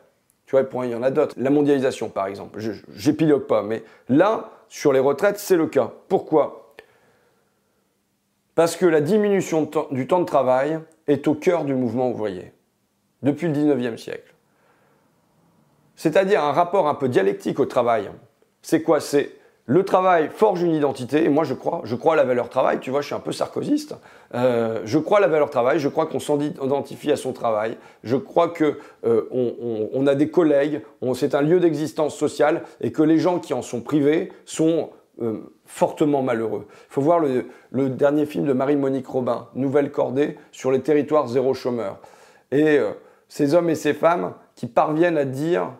Tu 0.46 0.56
vois, 0.56 0.84
il 0.84 0.90
y 0.90 0.94
en 0.94 1.02
a 1.02 1.10
d'autres. 1.10 1.34
La 1.38 1.50
mondialisation, 1.50 2.08
par 2.08 2.26
exemple. 2.26 2.60
Je 2.60 2.72
n'épilogue 3.10 3.46
pas, 3.46 3.62
mais 3.62 3.82
là, 4.08 4.50
sur 4.68 4.92
les 4.92 5.00
retraites, 5.00 5.38
c'est 5.38 5.56
le 5.56 5.66
cas. 5.66 5.92
Pourquoi? 6.08 6.61
Parce 8.54 8.76
que 8.76 8.86
la 8.86 9.00
diminution 9.00 9.68
du 9.90 10.06
temps 10.06 10.20
de 10.20 10.26
travail 10.26 10.78
est 11.06 11.26
au 11.28 11.34
cœur 11.34 11.64
du 11.64 11.74
mouvement 11.74 12.10
ouvrier, 12.10 12.52
depuis 13.22 13.48
le 13.48 13.54
19e 13.54 13.96
siècle. 13.96 14.34
C'est-à-dire 15.96 16.42
un 16.42 16.52
rapport 16.52 16.88
un 16.88 16.94
peu 16.94 17.08
dialectique 17.08 17.60
au 17.60 17.66
travail. 17.66 18.10
C'est 18.62 18.82
quoi? 18.82 19.00
C'est 19.00 19.30
le 19.66 19.84
travail 19.84 20.28
forge 20.34 20.62
une 20.62 20.74
identité, 20.74 21.24
et 21.24 21.28
moi 21.28 21.44
je 21.44 21.54
crois, 21.54 21.82
je 21.84 21.94
crois 21.94 22.14
à 22.14 22.16
la 22.16 22.24
valeur 22.24 22.48
travail, 22.48 22.80
tu 22.80 22.90
vois, 22.90 23.00
je 23.00 23.06
suis 23.06 23.14
un 23.14 23.20
peu 23.20 23.30
sarkozyste. 23.30 23.94
Euh, 24.34 24.80
je 24.84 24.98
crois 24.98 25.18
à 25.18 25.20
la 25.20 25.28
valeur 25.28 25.50
travail, 25.50 25.78
je 25.78 25.88
crois 25.88 26.06
qu'on 26.06 26.18
s'identifie 26.18 27.12
à 27.12 27.16
son 27.16 27.32
travail, 27.32 27.76
je 28.02 28.16
crois 28.16 28.48
qu'on 28.48 28.74
euh, 29.04 30.06
a 30.06 30.14
des 30.16 30.30
collègues, 30.30 30.82
c'est 31.14 31.36
un 31.36 31.42
lieu 31.42 31.60
d'existence 31.60 32.16
sociale, 32.16 32.62
et 32.80 32.90
que 32.90 33.02
les 33.02 33.18
gens 33.18 33.38
qui 33.38 33.54
en 33.54 33.62
sont 33.62 33.80
privés 33.80 34.32
sont 34.46 34.90
euh, 35.20 35.40
fortement 35.66 36.22
malheureux. 36.22 36.66
Il 36.70 36.92
faut 36.94 37.02
voir 37.02 37.20
le, 37.20 37.90
dernier 37.90 38.24
film 38.24 38.46
de 38.46 38.54
Marie-Monique 38.54 39.06
Robin, 39.06 39.46
Nouvelle 39.54 39.92
Cordée, 39.92 40.38
sur 40.52 40.72
les 40.72 40.80
territoires 40.80 41.28
zéro 41.28 41.52
chômeur. 41.52 42.00
Et 42.50 42.78
euh, 42.78 42.92
ces 43.28 43.52
hommes 43.52 43.68
et 43.68 43.74
ces 43.74 43.92
femmes 43.92 44.32
qui 44.54 44.66
parviennent 44.66 45.18
à 45.18 45.26
dire 45.26 45.74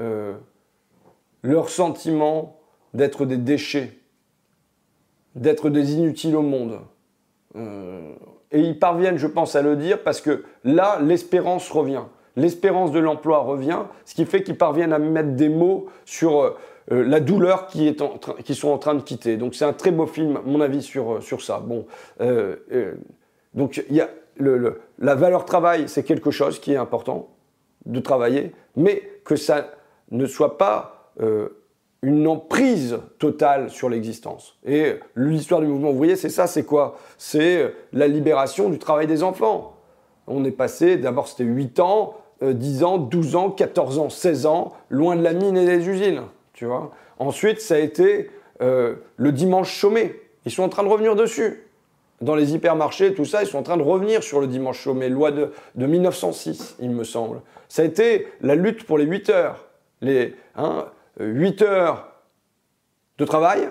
euh, 0.00 0.32
leur 1.42 1.68
sentiment 1.68 2.60
d'être 2.94 3.26
des 3.26 3.36
déchets, 3.36 3.98
d'être 5.34 5.68
des 5.68 5.92
inutiles 5.92 6.36
au 6.36 6.42
monde. 6.42 6.80
et 7.54 8.58
ils 8.58 8.78
parviennent, 8.78 9.18
je 9.18 9.26
pense, 9.26 9.54
à 9.54 9.60
le 9.60 9.76
dire 9.76 10.02
parce 10.02 10.22
que 10.22 10.44
là, 10.64 10.98
l'espérance 11.02 11.70
revient. 11.70 12.04
L'espérance 12.36 12.90
de 12.90 12.98
l'emploi 12.98 13.40
revient, 13.40 13.80
ce 14.06 14.14
qui 14.14 14.24
fait 14.24 14.42
qu'ils 14.42 14.56
parviennent 14.56 14.94
à 14.94 14.98
mettre 14.98 15.32
des 15.32 15.50
mots 15.50 15.88
sur 16.06 16.56
euh, 16.92 17.04
la 17.04 17.20
douleur 17.20 17.66
qui 17.66 17.88
est 17.88 18.02
en 18.02 18.18
sont 18.52 18.68
en 18.68 18.78
train 18.78 18.94
de 18.94 19.02
quitter. 19.02 19.36
Donc 19.36 19.54
c'est 19.54 19.64
un 19.64 19.72
très 19.72 19.90
beau 19.90 20.06
film, 20.06 20.40
mon 20.44 20.60
avis, 20.60 20.82
sur, 20.82 21.14
euh, 21.14 21.20
sur 21.20 21.42
ça. 21.42 21.58
Bon, 21.60 21.86
euh, 22.20 22.56
donc 23.54 23.82
il 23.88 23.96
y 23.96 24.00
a 24.00 24.10
la 24.98 25.14
valeur 25.14 25.44
travail, 25.44 25.88
c'est 25.88 26.02
quelque 26.02 26.30
chose 26.30 26.58
qui 26.58 26.72
est 26.72 26.76
important 26.76 27.28
de 27.86 28.00
travailler, 28.00 28.52
mais 28.76 29.02
que 29.24 29.36
ça 29.36 29.70
ne 30.10 30.26
soit 30.26 30.56
pas 30.56 31.12
une 32.02 32.26
emprise 32.26 32.98
totale 33.18 33.68
sur 33.68 33.90
l'existence. 33.90 34.58
Et 34.64 34.94
l'histoire 35.14 35.60
du 35.60 35.66
mouvement 35.66 35.90
ouvrier, 35.90 36.16
c'est 36.16 36.30
ça, 36.30 36.46
c'est 36.46 36.64
quoi? 36.64 36.96
C'est 37.18 37.74
la 37.92 38.08
libération 38.08 38.70
du 38.70 38.78
travail 38.78 39.06
des 39.06 39.22
enfants. 39.22 39.76
On 40.26 40.44
est 40.44 40.50
passé, 40.50 40.96
d'abord 40.96 41.28
c'était 41.28 41.44
8 41.44 41.80
ans, 41.80 42.14
10 42.42 42.84
ans, 42.84 42.96
12 42.96 43.36
ans, 43.36 43.50
14 43.50 43.98
ans, 43.98 44.08
16 44.08 44.46
ans, 44.46 44.72
loin 44.88 45.14
de 45.14 45.22
la 45.22 45.34
mine 45.34 45.58
et 45.58 45.66
des 45.66 45.86
usines. 45.88 46.22
Ensuite, 47.18 47.60
ça 47.60 47.74
a 47.74 47.78
été 47.78 48.30
euh, 48.60 48.94
le 49.16 49.32
dimanche 49.32 49.72
chômé. 49.72 50.20
Ils 50.44 50.52
sont 50.52 50.62
en 50.62 50.68
train 50.68 50.82
de 50.82 50.88
revenir 50.88 51.16
dessus. 51.16 51.64
Dans 52.20 52.36
les 52.36 52.54
hypermarchés, 52.54 53.14
tout 53.14 53.24
ça, 53.24 53.42
ils 53.42 53.48
sont 53.48 53.58
en 53.58 53.62
train 53.62 53.76
de 53.76 53.82
revenir 53.82 54.22
sur 54.22 54.40
le 54.40 54.46
dimanche 54.46 54.78
chômé, 54.78 55.08
loi 55.08 55.32
de, 55.32 55.50
1906, 55.74 56.76
il 56.80 56.90
me 56.90 57.02
semble. 57.02 57.40
Ça 57.68 57.82
a 57.82 57.84
été 57.84 58.28
la 58.40 58.54
lutte 58.54 58.84
pour 58.84 58.96
les 58.96 59.04
8 59.04 59.30
heures. 59.30 59.66
Les 60.00 60.34
8 61.18 61.62
hein, 61.62 61.66
heures 61.66 62.12
de 63.18 63.24
travail, 63.24 63.68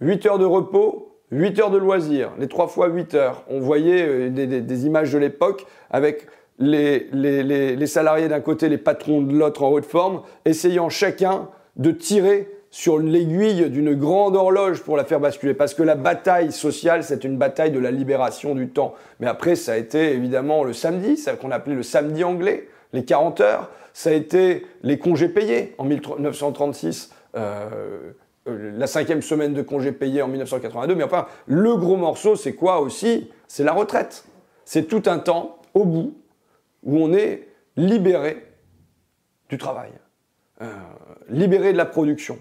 8 0.00 0.26
heures 0.26 0.38
de 0.38 0.44
repos, 0.44 1.16
8 1.30 1.58
heures 1.60 1.70
de 1.70 1.78
loisirs, 1.78 2.32
les 2.38 2.48
3 2.48 2.68
fois 2.68 2.88
8 2.88 3.14
heures. 3.14 3.44
On 3.48 3.60
voyait 3.60 4.06
euh, 4.06 4.30
des, 4.30 4.86
images 4.86 5.12
de 5.12 5.18
l'époque 5.18 5.66
avec 5.90 6.26
les, 6.58 7.08
les 7.12 7.86
salariés 7.86 8.28
d'un 8.28 8.40
côté, 8.40 8.68
les 8.68 8.78
patrons 8.78 9.22
de 9.22 9.32
l'autre 9.32 9.62
en 9.62 9.70
haute 9.70 9.86
forme, 9.86 10.22
essayant 10.44 10.90
chacun 10.90 11.48
de 11.78 11.90
tirer 11.90 12.48
sur 12.70 12.98
l'aiguille 12.98 13.70
d'une 13.70 13.94
grande 13.94 14.36
horloge 14.36 14.82
pour 14.82 14.96
la 14.96 15.04
faire 15.04 15.20
basculer. 15.20 15.54
Parce 15.54 15.74
que 15.74 15.82
la 15.82 15.94
bataille 15.94 16.52
sociale, 16.52 17.02
c'est 17.02 17.24
une 17.24 17.38
bataille 17.38 17.70
de 17.70 17.78
la 17.78 17.90
libération 17.90 18.54
du 18.54 18.68
temps. 18.68 18.94
Mais 19.20 19.26
après, 19.26 19.56
ça 19.56 19.72
a 19.72 19.76
été 19.76 20.12
évidemment 20.12 20.64
le 20.64 20.72
samedi, 20.72 21.16
ça 21.16 21.34
qu'on 21.34 21.50
appelait 21.50 21.74
le 21.74 21.82
samedi 21.82 22.24
anglais, 22.24 22.68
les 22.92 23.04
40 23.04 23.40
heures. 23.40 23.70
Ça 23.94 24.10
a 24.10 24.12
été 24.12 24.66
les 24.82 24.98
congés 24.98 25.28
payés 25.28 25.74
en 25.78 25.84
1936. 25.84 27.10
Euh, 27.36 28.12
euh, 28.48 28.72
la 28.76 28.86
cinquième 28.86 29.22
semaine 29.22 29.54
de 29.54 29.62
congés 29.62 29.92
payés 29.92 30.22
en 30.22 30.28
1982. 30.28 30.94
Mais 30.94 31.04
enfin, 31.04 31.26
le 31.46 31.76
gros 31.76 31.96
morceau, 31.96 32.36
c'est 32.36 32.54
quoi 32.54 32.80
aussi? 32.80 33.30
C'est 33.46 33.64
la 33.64 33.72
retraite. 33.72 34.24
C'est 34.64 34.84
tout 34.84 35.02
un 35.06 35.18
temps, 35.18 35.58
au 35.74 35.84
bout, 35.84 36.14
où 36.82 36.98
on 36.98 37.12
est 37.12 37.48
libéré 37.76 38.44
du 39.48 39.58
travail, 39.58 39.90
libéré 41.28 41.72
de 41.72 41.78
la 41.78 41.86
production. 41.86 42.38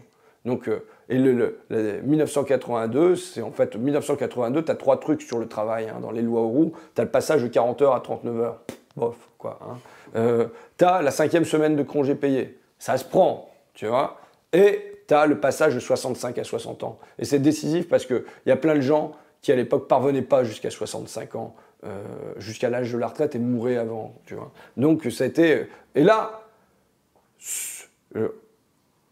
Donc, 0.48 0.70
euh, 0.70 0.86
et 1.10 1.18
le, 1.18 1.60
1982, 1.70 3.16
c'est 3.16 3.42
en 3.42 3.52
fait 3.52 3.76
1982, 3.76 4.64
tu 4.64 4.72
as 4.72 4.76
trois 4.76 4.98
trucs 5.00 5.22
sur 5.22 5.40
le 5.40 5.48
travail 5.48 5.90
hein, 5.90 6.00
dans 6.02 6.12
les 6.12 6.22
lois 6.22 6.42
Roux. 6.42 6.72
Tu 6.96 7.02
as 7.02 7.04
le 7.04 7.12
passage 7.12 7.44
de 7.44 7.48
40 7.48 7.82
heures 7.82 7.96
à 7.96 8.00
39 8.00 8.40
heures. 8.42 8.62
Bof, 8.96 9.16
quoi. 9.38 9.60
Hein. 9.62 9.78
Euh, 10.16 10.48
tu 10.78 10.86
as 10.86 11.02
la 11.02 11.12
cinquième 11.12 11.44
semaine 11.46 11.76
de 11.76 11.84
congé 11.84 12.16
payé. 12.16 12.58
Ça 12.80 12.98
se 12.98 13.04
prend, 13.04 13.52
tu 13.74 13.88
vois. 13.88 14.20
Et 14.54 15.02
tu 15.08 15.14
as 15.14 15.26
le 15.26 15.40
passage 15.40 15.76
de 15.76 15.80
65 15.80 16.38
à 16.38 16.44
60 16.46 16.84
ans. 16.84 16.98
Et 17.20 17.26
c'est 17.26 17.40
décisif 17.40 17.90
parce 17.90 18.06
qu'il 18.06 18.24
y 18.46 18.52
a 18.52 18.58
plein 18.58 18.76
de 18.76 18.82
gens 18.82 19.14
qui, 19.42 19.52
à 19.52 19.56
l'époque, 19.56 19.88
parvenaient 19.88 20.22
pas 20.22 20.46
jusqu'à 20.46 20.70
65 20.70 21.36
ans, 21.36 21.56
euh, 21.86 22.04
jusqu'à 22.38 22.70
l'âge 22.70 22.92
de 22.92 22.98
la 22.98 23.08
retraite 23.08 23.36
et 23.36 23.40
mouraient 23.40 23.78
avant, 23.78 24.16
tu 24.26 24.36
vois. 24.36 24.52
Donc, 24.78 25.08
ça 25.12 25.26
a 25.26 25.28
été... 25.28 25.68
Et 25.94 26.04
là, 26.04 26.42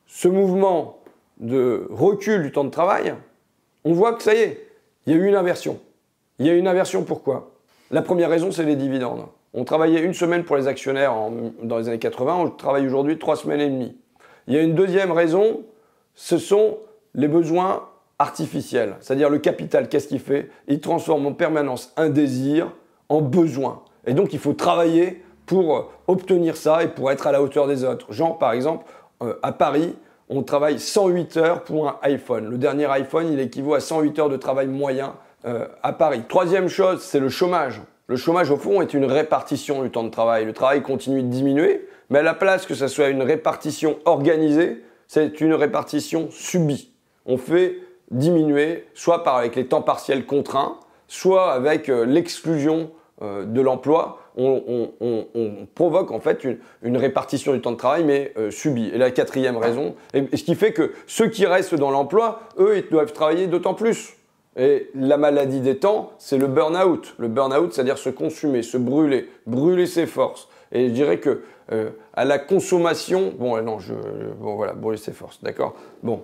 ce 0.08 0.28
mouvement 0.28 1.00
de 1.40 1.88
recul 1.90 2.44
du 2.44 2.52
temps 2.52 2.64
de 2.64 2.70
travail, 2.70 3.14
on 3.84 3.94
voit 3.94 4.14
que 4.14 4.24
ça 4.24 4.34
y 4.34 4.38
est, 4.38 4.68
il 5.06 5.14
y 5.14 5.16
a 5.16 5.20
eu 5.20 5.28
une 5.28 5.36
inversion. 5.36 5.80
Il 6.40 6.46
y 6.46 6.50
a 6.50 6.54
eu 6.54 6.58
une 6.58 6.68
inversion 6.68 7.04
pourquoi? 7.04 7.52
La 7.92 8.02
première 8.02 8.30
raison, 8.30 8.52
c'est 8.52 8.64
les 8.64 8.75
dividendes. 8.75 9.25
On 9.54 9.64
travaillait 9.64 10.02
une 10.02 10.14
semaine 10.14 10.44
pour 10.44 10.58
les 10.58 10.68
actionnaires 10.68 11.14
dans 11.62 11.78
les 11.78 11.88
années 11.88 12.00
80, 12.00 12.36
on 12.36 12.50
travaille 12.50 12.86
aujourd'hui 12.86 13.18
trois 13.18 13.36
semaines 13.36 13.62
et 13.62 13.70
demie. 13.70 13.96
Il 14.48 14.54
y 14.54 14.58
a 14.58 14.62
une 14.62 14.75
deuxième 14.75 15.12
raison, 15.12 15.64
ce 16.14 16.38
sont 16.38 16.78
les 17.14 17.28
besoins 17.28 17.88
artificiels. 18.20 18.96
C'est-à-dire 19.02 19.30
le 19.30 19.40
capital, 19.40 19.90
qu'est-ce 19.90 20.08
qu'il 20.08 20.20
fait? 20.20 20.50
Il 20.68 20.80
transforme 20.80 21.25
en 21.25 21.34
permanence 21.34 21.94
un 21.98 22.10
désir 22.10 22.72
en 23.10 23.22
besoin. 23.22 23.84
Et 24.08 24.14
donc 24.14 24.34
il 24.34 24.40
faut 24.40 24.54
travailler 24.54 25.24
pour 25.46 25.92
obtenir 26.08 26.58
ça 26.58 26.84
et 26.84 26.88
pour 26.88 27.12
être 27.12 27.28
à 27.28 27.32
la 27.32 27.42
hauteur 27.42 27.68
des 27.68 27.84
autres. 27.84 28.12
Genre, 28.12 28.38
par 28.38 28.54
exemple, 28.54 28.86
euh, 29.24 29.36
à 29.44 29.52
Paris, 29.52 29.96
on 30.30 30.44
travaille 30.44 30.80
108 30.80 31.38
heures 31.38 31.64
pour 31.64 31.88
un 31.88 31.98
iPhone. 32.02 32.50
Le 32.50 32.58
dernier 32.58 32.86
iPhone, 32.86 33.32
il 33.32 33.40
équivaut 33.40 33.75
à 33.75 33.80
108 33.80 34.20
heures 34.20 34.30
de 34.30 34.38
travail 34.38 34.68
moyen 34.68 35.16
euh, 35.46 35.68
à 35.84 35.94
Paris. 35.94 36.24
Troisième 36.28 36.68
chose, 36.68 37.02
c'est 37.02 37.20
le 37.20 37.30
chômage. 37.30 37.82
Le 38.08 38.16
chômage, 38.16 38.52
au 38.52 38.58
fond, 38.58 38.82
est 38.82 38.94
une 38.94 39.06
répartition 39.06 39.84
du 39.84 39.92
temps 39.92 40.04
de 40.04 40.10
travail. 40.10 40.46
Le 40.46 40.54
travail 40.54 40.82
continue 40.82 41.24
de 41.24 41.28
diminuer, 41.28 41.88
mais 42.10 42.20
à 42.20 42.24
la 42.24 42.34
place 42.34 42.66
que 42.66 42.75
ce 42.75 42.88
soit 42.88 43.10
une 43.10 43.24
répartition 43.24 43.98
organisée, 44.06 44.84
c'est 45.08 45.42
une 45.42 45.54
répartition 45.54 46.30
subie. 46.32 46.92
On 47.25 47.38
fait 47.38 47.78
diminuer, 48.12 48.88
soit 48.94 49.28
avec 49.28 49.56
les 49.56 49.68
temps 49.68 49.82
partiels 49.82 50.25
contraints, 50.25 50.80
soit 51.08 51.52
avec 51.52 51.90
euh, 51.90 52.06
l'exclusion 52.06 52.92
de 53.22 53.62
l'emploi, 53.62 54.20
on, 54.38 55.68
provoque 55.75 56.12
en 56.12 56.20
fait 56.20 56.46
une, 56.82 56.98
répartition 56.98 57.54
du 57.54 57.62
temps 57.62 57.72
de 57.72 57.77
travail, 57.77 58.04
mais 58.04 58.34
euh, 58.38 58.51
subie. 58.51 58.89
Et 58.94 58.98
la 58.98 59.12
quatrième 59.12 59.58
raison, 59.58 59.96
ce 60.13 60.44
qui 60.44 60.56
fait 60.56 60.74
que 60.74 60.94
ceux 61.08 61.27
qui 61.27 61.46
restent 61.46 61.75
dans 61.75 61.92
l'emploi, 61.92 62.42
eux, 62.58 62.77
ils 62.77 62.89
doivent 62.89 63.13
travailler 63.13 63.48
d'autant 63.48 63.74
plus. 63.74 64.15
Et 64.58 64.89
la 64.96 65.18
maladie 65.18 65.60
des 65.60 65.77
temps, 65.77 66.13
c'est 66.18 66.38
le 66.38 66.48
burn-out. 66.48 67.15
Le 67.18 67.27
burn-out, 67.27 67.74
c'est-à-dire 67.74 67.98
se 67.98 68.10
consumer, 68.10 68.62
se 68.63 68.77
brûler, 68.77 69.30
brûler 69.46 69.86
ses 69.86 70.06
forces. 70.06 70.48
Et 70.72 70.88
je 70.88 70.94
dirais 70.94 71.20
que 71.20 71.42
euh, 71.72 71.89
à 72.13 72.25
la 72.25 72.39
consommation, 72.39 73.34
bon, 73.38 73.62
non, 73.62 73.80
je, 73.80 73.94
bon 74.39 74.56
voilà, 74.56 74.74
brûler 74.74 74.98
ses 74.98 75.12
forces, 75.12 75.42
d'accord. 75.44 75.75
Bon, 76.04 76.22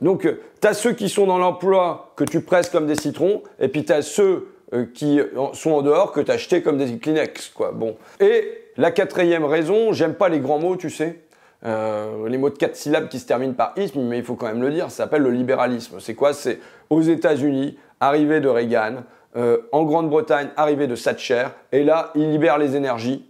donc, 0.00 0.28
tu 0.60 0.68
as 0.68 0.74
ceux 0.74 0.92
qui 0.92 1.08
sont 1.08 1.26
dans 1.26 1.38
l'emploi 1.38 2.12
que 2.14 2.22
tu 2.22 2.40
presses 2.40 2.70
comme 2.70 2.86
des 2.86 2.94
citrons, 2.94 3.42
et 3.58 3.66
puis 3.66 3.84
tu 3.84 3.92
as 3.92 4.02
ceux 4.02 4.46
euh, 4.72 4.86
qui 4.92 5.20
sont 5.52 5.72
en 5.72 5.82
dehors 5.82 6.12
que 6.12 6.20
tu 6.20 6.30
as 6.30 6.34
acheté 6.34 6.62
comme 6.62 6.78
des 6.78 6.98
Kleenex, 6.98 7.50
quoi. 7.50 7.72
Bon. 7.72 7.96
Et 8.20 8.48
la 8.76 8.90
quatrième 8.90 9.44
raison, 9.44 9.92
j'aime 9.92 10.14
pas 10.14 10.28
les 10.28 10.40
grands 10.40 10.58
mots, 10.58 10.76
tu 10.76 10.90
sais. 10.90 11.20
Euh, 11.64 12.28
les 12.28 12.38
mots 12.38 12.50
de 12.50 12.56
quatre 12.56 12.76
syllabes 12.76 13.08
qui 13.08 13.18
se 13.18 13.26
terminent 13.26 13.52
par 13.52 13.74
isme, 13.76 14.00
mais 14.02 14.18
il 14.18 14.24
faut 14.24 14.34
quand 14.34 14.46
même 14.46 14.62
le 14.62 14.70
dire, 14.70 14.90
ça 14.90 15.04
s'appelle 15.04 15.22
le 15.22 15.30
libéralisme. 15.30 16.00
C'est 16.00 16.14
quoi? 16.14 16.32
C'est 16.32 16.58
aux 16.88 17.02
États-Unis, 17.02 17.78
arrivée 18.00 18.40
de 18.40 18.48
Reagan, 18.48 19.04
euh, 19.36 19.58
en 19.72 19.84
Grande-Bretagne, 19.84 20.48
arrivée 20.56 20.86
de 20.86 20.96
Thatcher, 20.96 21.48
et 21.72 21.84
là, 21.84 22.12
il 22.14 22.30
libère 22.30 22.58
les 22.58 22.76
énergies 22.76 23.26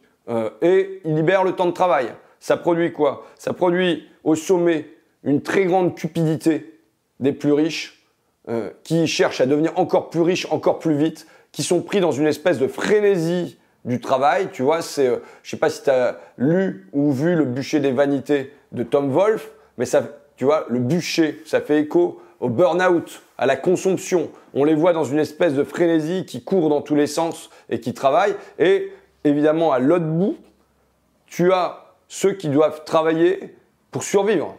et 0.63 1.01
il 1.05 1.17
libère 1.17 1.43
le 1.43 1.53
temps 1.53 1.67
de 1.67 1.73
travail. 1.73 2.07
Ça 2.39 2.57
produit 2.57 2.93
quoi? 2.93 3.27
Ça 3.37 3.53
produit 3.53 4.07
au 4.23 4.37
sommet 4.37 4.87
une 5.25 5.43
très 5.43 5.65
grande 5.65 5.97
cupidité 5.97 6.79
des 7.19 7.33
plus 7.33 7.53
riches, 7.53 8.00
euh, 8.51 8.71
qui 8.83 9.07
cherchent 9.07 9.41
à 9.41 9.47
devenir 9.47 9.79
encore 9.79 10.11
plus 10.11 10.23
riches, 10.23 10.47
encore 10.51 10.81
plus 10.81 10.97
vite, 10.97 11.27
qui 11.53 11.63
sont 11.63 11.83
pris 11.83 12.01
dans 12.01 12.11
une 12.11 12.27
espèce 12.27 12.59
de 12.59 12.67
frénésie 12.67 13.59
du 13.85 14.01
travail. 14.01 14.49
Tu 14.53 14.63
vois, 14.63 14.83
c'est, 14.83 15.07
euh, 15.07 15.19
sais 15.45 15.57
pas 15.57 15.71
si 15.71 15.85
tu 15.85 15.91
as 15.91 16.19
lu 16.37 16.89
ou 16.93 17.13
vu 17.13 17.37
le 17.37 17.45
bûcher 17.45 17.79
des 17.79 17.93
vanités 17.93 18.53
de 18.73 18.83
Tom 18.83 19.11
Wolfe, 19.11 19.53
mais 19.79 19.85
ça, 19.85 20.03
tu 20.37 20.45
vois, 20.45 20.67
le 20.69 20.81
bûcher, 20.81 21.41
ça 21.47 21.61
fait 21.61 21.81
écho 21.81 22.21
au 22.41 22.49
burn-out, 22.49 23.23
à 23.39 23.47
la 23.47 23.57
consomption. 23.57 24.31
On 24.55 24.65
les 24.65 24.75
voit 24.75 24.93
dans 24.93 25.05
une 25.05 25.19
espèce 25.19 25.55
de 25.55 25.63
frénésie 25.63 26.25
qui 26.27 26.43
court 26.43 26.69
dans 26.69 26.83
tous 26.83 26.95
les 26.95 27.07
sens 27.07 27.51
et 27.69 27.79
qui 27.79 27.95
travaille. 27.95 28.35
Et 28.59 28.93
évidemment, 29.25 29.73
à 29.73 29.79
l'autre 29.79 30.07
bout, 30.07 30.37
tu 31.27 31.53
as 31.53 31.95
ceux 32.09 32.33
qui 32.33 32.49
doivent 32.49 32.85
travailler 32.85 33.55
pour 33.91 34.03
survivre. 34.03 34.57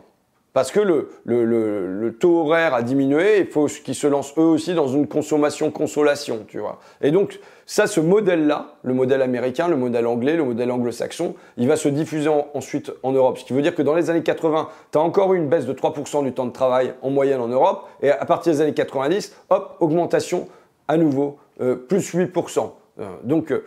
Parce 0.53 0.70
que 0.72 0.81
le, 0.81 2.15
taux 2.20 2.41
horaire 2.41 2.74
a 2.74 2.81
diminué, 2.81 3.39
il 3.39 3.46
faut 3.46 3.67
qu'ils 3.67 3.96
se 3.96 4.05
lancent 4.05 4.34
eux 4.38 4.41
aussi 4.41 4.74
dans 4.74 4.88
une 4.88 5.08
consommation-consolation, 5.08 6.46
tu 6.48 6.60
vois. 6.60 6.79
Et 7.01 7.12
donc, 7.12 7.39
ça, 7.65 7.88
ce 7.88 8.01
modèle-là, 8.01 8.75
le 8.84 8.93
modèle 8.93 9.22
américain, 9.22 9.70
le 9.70 9.77
modèle 9.77 10.05
anglais, 10.08 10.36
le 10.36 10.43
modèle 10.43 10.70
anglo-saxon, 10.70 11.36
il 11.55 11.70
va 11.70 11.77
se 11.77 11.88
diffuser 11.88 12.29
ensuite 12.53 12.91
en 13.01 13.13
Europe. 13.13 13.38
Ce 13.38 13.46
qui 13.46 13.53
veut 13.53 13.62
dire 13.62 13.74
que 13.74 13.81
dans 13.81 13.96
les 13.96 14.10
années 14.10 14.24
80, 14.24 14.67
tu 14.91 14.98
as 14.98 15.01
encore 15.01 15.34
eu 15.34 15.38
une 15.38 15.48
baisse 15.48 15.65
de 15.65 15.74
3% 15.74 16.25
du 16.25 16.34
temps 16.34 16.46
de 16.46 16.51
travail 16.51 16.96
en 17.01 17.12
moyenne 17.12 17.39
en 17.39 17.48
Europe, 17.48 17.88
et 18.01 18.12
à 18.12 18.25
partir 18.25 18.51
des 18.51 18.60
années 18.60 18.74
90, 18.74 19.34
hop, 19.50 19.77
augmentation 19.79 20.50
à 20.89 20.98
nouveau, 20.98 21.38
euh, 21.62 21.75
plus 21.75 22.13
8%. 22.13 22.74
Euh, 23.00 23.05
donc, 23.24 23.51
euh, 23.51 23.63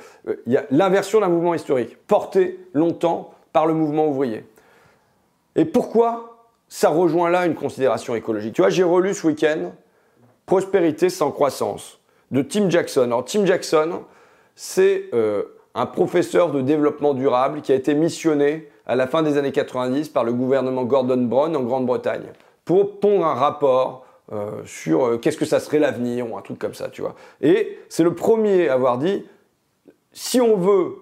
il 0.46 0.52
y 0.52 0.58
a 0.58 0.66
l'inversion 0.70 1.20
d'un 1.20 1.28
mouvement 1.28 1.54
historique, 1.54 1.96
porté 2.06 2.60
longtemps 2.74 3.30
par 3.54 3.66
le 3.66 3.72
mouvement 3.72 4.06
ouvrier. 4.06 4.44
Et 5.56 5.64
pourquoi 5.64 6.33
ça 6.74 6.88
rejoint 6.88 7.30
là 7.30 7.46
une 7.46 7.54
considération 7.54 8.16
écologique. 8.16 8.52
Tu 8.52 8.60
vois, 8.60 8.68
j'ai 8.68 8.82
relu 8.82 9.14
ce 9.14 9.28
week-end 9.28 9.70
Prospérité 10.44 11.08
sans 11.08 11.30
croissance 11.30 12.00
de 12.32 12.42
Tim 12.42 12.68
Jackson. 12.68 13.02
Alors, 13.02 13.24
Tim 13.24 13.46
Jackson, 13.46 14.00
c'est 14.56 15.04
euh, 15.14 15.44
un 15.76 15.86
professeur 15.86 16.50
de 16.50 16.60
développement 16.62 17.14
durable 17.14 17.60
qui 17.62 17.70
a 17.70 17.76
été 17.76 17.94
missionné 17.94 18.68
à 18.86 18.96
la 18.96 19.06
fin 19.06 19.22
des 19.22 19.38
années 19.38 19.52
90 19.52 20.08
par 20.08 20.24
le 20.24 20.32
gouvernement 20.32 20.82
Gordon 20.82 21.22
Brown 21.22 21.54
en 21.54 21.62
Grande-Bretagne 21.62 22.26
pour 22.64 22.98
pondre 22.98 23.24
un 23.24 23.34
rapport 23.34 24.04
euh, 24.32 24.62
sur 24.66 25.06
euh, 25.06 25.18
qu'est-ce 25.18 25.38
que 25.38 25.44
ça 25.44 25.60
serait 25.60 25.78
l'avenir 25.78 26.28
ou 26.28 26.36
un 26.36 26.42
truc 26.42 26.58
comme 26.58 26.74
ça, 26.74 26.88
tu 26.88 27.02
vois. 27.02 27.14
Et 27.40 27.78
c'est 27.88 28.02
le 28.02 28.16
premier 28.16 28.68
à 28.68 28.74
avoir 28.74 28.98
dit 28.98 29.24
si 30.12 30.40
on 30.40 30.56
veut 30.56 30.96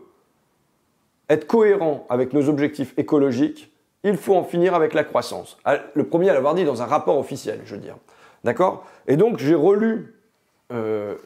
être 1.30 1.46
cohérent 1.46 2.06
avec 2.10 2.34
nos 2.34 2.50
objectifs 2.50 2.92
écologiques, 2.98 3.71
il 4.04 4.16
faut 4.16 4.34
en 4.34 4.44
finir 4.44 4.74
avec 4.74 4.94
la 4.94 5.04
croissance. 5.04 5.58
Ah, 5.64 5.78
le 5.94 6.04
premier 6.04 6.30
à 6.30 6.34
l'avoir 6.34 6.54
dit 6.54 6.64
dans 6.64 6.82
un 6.82 6.86
rapport 6.86 7.18
officiel, 7.18 7.60
je 7.64 7.74
veux 7.74 7.80
dire. 7.80 7.96
D'accord? 8.44 8.84
Et 9.06 9.16
donc 9.16 9.38
j'ai 9.38 9.54
relu 9.54 10.14
euh, 10.72 11.16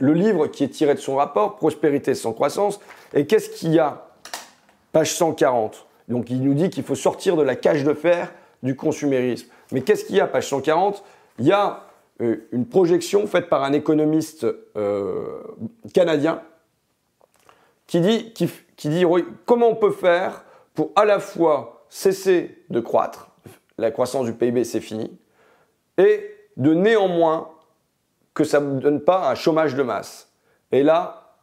le 0.00 0.12
livre 0.12 0.48
qui 0.48 0.64
est 0.64 0.68
tiré 0.68 0.94
de 0.94 1.00
son 1.00 1.16
rapport, 1.16 1.56
Prospérité 1.56 2.14
sans 2.14 2.32
croissance. 2.32 2.80
Et 3.14 3.26
qu'est-ce 3.26 3.50
qu'il 3.50 3.72
y 3.72 3.78
a? 3.78 4.06
Page 4.92 5.12
140. 5.14 5.86
Donc 6.08 6.30
il 6.30 6.42
nous 6.42 6.54
dit 6.54 6.70
qu'il 6.70 6.84
faut 6.84 6.94
sortir 6.94 7.36
de 7.36 7.42
la 7.42 7.56
cage 7.56 7.84
de 7.84 7.94
fer 7.94 8.32
du 8.62 8.76
consumérisme. 8.76 9.48
Mais 9.72 9.82
qu'est-ce 9.82 10.04
qu'il 10.04 10.16
y 10.16 10.20
a, 10.20 10.26
page 10.26 10.48
140 10.48 11.04
Il 11.38 11.46
y 11.46 11.52
a 11.52 11.84
euh, 12.20 12.48
une 12.52 12.66
projection 12.66 13.26
faite 13.26 13.48
par 13.48 13.62
un 13.62 13.72
économiste 13.72 14.46
euh, 14.76 15.42
canadien 15.94 16.42
qui 17.86 18.00
dit, 18.00 18.34
qui 18.34 18.88
dit 18.88 19.04
comment 19.46 19.68
on 19.68 19.74
peut 19.74 19.92
faire 19.92 20.44
pour 20.74 20.90
à 20.94 21.04
la 21.06 21.20
fois 21.20 21.77
cesser 21.88 22.64
de 22.70 22.80
croître, 22.80 23.30
la 23.78 23.90
croissance 23.90 24.26
du 24.26 24.32
PIB 24.32 24.64
c'est 24.64 24.80
fini, 24.80 25.18
et 25.96 26.34
de 26.56 26.74
néanmoins 26.74 27.50
que 28.34 28.44
ça 28.44 28.60
ne 28.60 28.80
donne 28.80 29.00
pas 29.00 29.30
un 29.30 29.34
chômage 29.34 29.74
de 29.74 29.82
masse. 29.82 30.32
Et 30.70 30.82
là, 30.82 31.34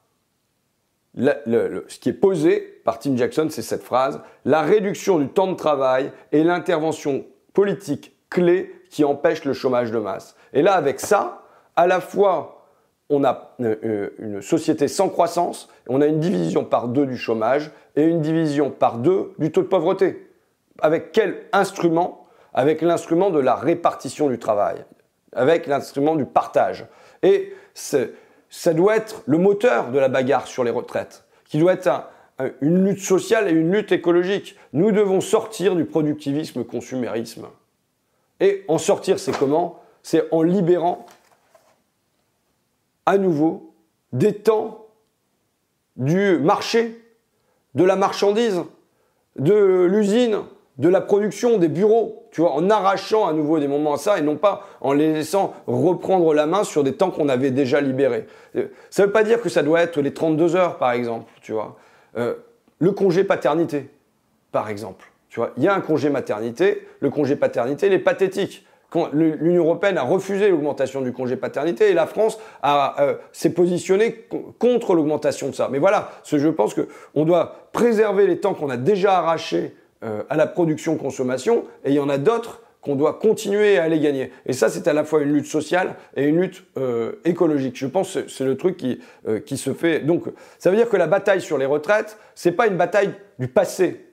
ce 1.18 2.00
qui 2.00 2.10
est 2.10 2.14
posé 2.14 2.60
par 2.84 3.00
Tim 3.00 3.16
Jackson, 3.18 3.48
c'est 3.50 3.62
cette 3.62 3.84
phrase, 3.84 4.22
la 4.44 4.62
réduction 4.62 5.20
du 5.20 5.28
temps 5.28 5.48
de 5.48 5.56
travail 5.56 6.12
est 6.32 6.44
l'intervention 6.44 7.26
politique 7.54 8.16
clé 8.30 8.74
qui 8.90 9.04
empêche 9.04 9.46
le 9.46 9.54
chômage 9.54 9.92
de 9.92 9.98
masse. 9.98 10.36
Et 10.54 10.62
là, 10.62 10.74
avec 10.74 11.00
ça, 11.00 11.44
à 11.76 11.88
la 11.88 12.00
fois, 12.00 12.68
on 13.10 13.24
a 13.24 13.56
euh, 13.62 13.76
euh, 13.84 14.10
une 14.20 14.42
société 14.42 14.88
sans 14.88 15.10
croissance, 15.10 15.70
on 15.88 16.02
a 16.02 16.08
une 16.08 16.20
division 16.20 16.64
par 16.64 16.88
deux 16.88 17.06
du 17.06 17.18
chômage 17.18 17.72
et 17.96 18.04
une 18.04 18.22
division 18.22 18.72
par 18.72 18.98
deux 18.98 19.34
du 19.38 19.52
taux 19.52 19.62
de 19.62 19.68
pauvreté. 19.68 20.28
Avec 20.82 21.12
quel 21.12 21.46
instrument? 21.54 22.28
Avec 22.54 22.82
l'instrument 22.82 23.30
de 23.30 23.40
la 23.40 23.56
répartition 23.56 24.30
du 24.30 24.40
travail 24.40 24.86
avec 25.36 25.68
l'instrument 25.68 26.16
du 26.16 26.26
partage. 26.26 26.86
Et 27.22 27.54
ça 27.74 28.74
doit 28.74 28.96
être 28.96 29.22
le 29.26 29.38
moteur 29.38 29.92
de 29.92 30.00
la 30.00 30.08
bagarre 30.08 30.48
sur 30.48 30.64
les 30.64 30.72
retraites, 30.72 31.26
qui 31.46 31.60
doit 31.60 31.74
être 31.74 32.10
une 32.62 32.86
lutte 32.86 33.02
sociale 33.02 33.48
et 33.48 33.52
une 33.52 33.72
lutte 33.72 33.92
écologique. 33.92 34.58
Nous 34.74 34.92
devons 34.92 35.22
sortir 35.22 35.76
du 35.76 35.86
productivisme 35.86 36.64
consumérisme. 36.64 37.48
Et 38.40 38.66
en 38.68 38.78
sortir, 38.78 39.20
c'est 39.20 39.38
comment? 39.38 39.82
C'est 40.04 40.28
en 40.32 40.42
libérant 40.42 41.06
à 43.06 43.18
nouveau 43.18 43.74
des 44.12 44.34
temps 44.34 44.88
du 45.96 46.40
marché, 46.40 47.02
de 47.76 47.84
la 47.84 47.96
marchandise, 47.96 48.64
de 49.38 49.86
l'usine, 49.90 50.40
de 50.78 50.90
la 50.90 51.02
production, 51.02 51.58
des 51.58 51.70
bureaux, 51.70 52.28
tu 52.32 52.42
vois, 52.42 52.52
en 52.52 52.70
arrachant 52.70 53.28
à 53.28 53.34
nouveau 53.34 53.60
des 53.60 53.68
moments 53.68 53.94
à 53.94 53.98
ça 53.98 54.18
et 54.18 54.22
non 54.22 54.36
pas 54.36 54.68
en 54.82 54.94
les 54.94 55.14
laissant 55.14 55.54
reprendre 55.68 56.34
la 56.34 56.46
main 56.46 56.64
sur 56.64 56.84
des 56.84 56.94
temps 56.94 57.12
qu'on 57.12 57.30
avait 57.30 57.52
déjà 57.52 57.80
libérés. 57.80 58.26
Euh, 58.56 58.68
ça 58.90 59.04
ne 59.04 59.08
veut 59.08 59.14
pas 59.14 59.24
dire 59.24 59.42
que 59.42 59.50
ça 59.50 59.64
doit 59.64 59.82
être 59.82 60.02
les 60.02 60.14
32 60.14 60.56
heures, 60.56 60.78
par 60.78 60.92
exemple, 60.92 61.32
tu 61.42 61.54
vois. 61.54 61.78
Euh, 62.18 62.36
le 62.80 62.92
congé 62.92 63.24
paternité, 63.24 63.90
par 64.52 64.70
exemple. 64.70 65.06
Tu 65.30 65.40
vois, 65.40 65.52
il 65.58 65.64
y 65.64 65.68
a 65.68 65.74
un 65.74 65.82
congé 65.82 66.10
maternité, 66.10 66.88
le 67.00 67.10
congé 67.10 67.36
paternité, 67.36 67.88
il 67.88 67.94
est 67.94 68.00
pathétique. 68.00 68.66
L'Union 69.12 69.66
européenne 69.66 69.98
a 69.98 70.04
refusé 70.04 70.50
l'augmentation 70.50 71.02
du 71.02 71.12
congé 71.12 71.36
paternité 71.36 71.90
et 71.90 71.94
la 71.94 72.06
France 72.06 72.40
euh, 72.64 73.16
s'est 73.34 73.50
positionnée 73.50 74.26
contre 74.58 74.94
l'augmentation 74.94 75.50
de 75.50 75.56
ça. 75.56 75.68
Mais 75.70 75.80
voilà, 75.80 76.12
je 76.26 76.48
pense 76.48 76.74
qu'on 76.74 77.26
doit 77.26 77.68
préserver 77.74 78.26
les 78.26 78.40
temps 78.40 78.54
qu'on 78.54 78.70
a 78.70 78.78
déjà 78.78 79.18
arrachés 79.18 79.76
euh, 80.04 80.24
à 80.30 80.36
la 80.36 80.48
production-consommation, 80.48 81.64
et 81.84 81.92
il 81.92 81.96
y 81.96 82.00
en 82.00 82.10
a 82.10 82.18
d'autres 82.18 82.62
qu'on 82.86 82.96
doit 82.96 83.14
continuer 83.14 83.80
à 83.80 83.84
aller 83.84 84.00
gagner. 84.00 84.32
Et 84.46 84.54
ça, 84.54 84.70
c'est 84.70 84.88
à 84.88 84.94
la 84.94 85.04
fois 85.04 85.24
une 85.24 85.34
lutte 85.34 85.48
sociale 85.48 85.96
et 86.16 86.26
une 86.26 86.40
lutte 86.40 86.64
euh, 86.78 87.14
écologique. 87.26 87.76
Je 87.78 87.88
pense 87.88 88.14
que 88.14 88.28
c'est 88.28 88.46
le 88.46 88.58
truc 88.58 88.78
qui, 88.78 89.00
euh, 89.28 89.40
qui 89.40 89.58
se 89.58 89.74
fait. 89.74 90.02
Donc, 90.02 90.26
ça 90.60 90.70
veut 90.70 90.78
dire 90.78 90.88
que 90.88 90.96
la 90.96 91.08
bataille 91.08 91.42
sur 91.42 91.58
les 91.58 91.66
retraites, 91.66 92.20
c'est 92.36 92.52
pas 92.52 92.68
une 92.68 92.78
bataille 92.78 93.12
du 93.40 93.48
passé, 93.48 94.06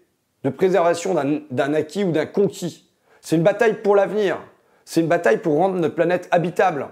de 0.42 0.48
préservation 0.48 1.14
d'un 1.50 1.74
acquis 1.74 2.02
ou 2.02 2.12
d'un 2.12 2.24
conquis. 2.24 2.88
C'est 3.20 3.36
une 3.36 3.42
bataille 3.42 3.82
pour 3.82 3.94
l'avenir. 3.94 4.38
C'est 4.86 5.02
une 5.02 5.08
bataille 5.08 5.38
pour 5.38 5.56
rendre 5.56 5.74
notre 5.74 5.94
planète 5.94 6.28
habitable. 6.30 6.88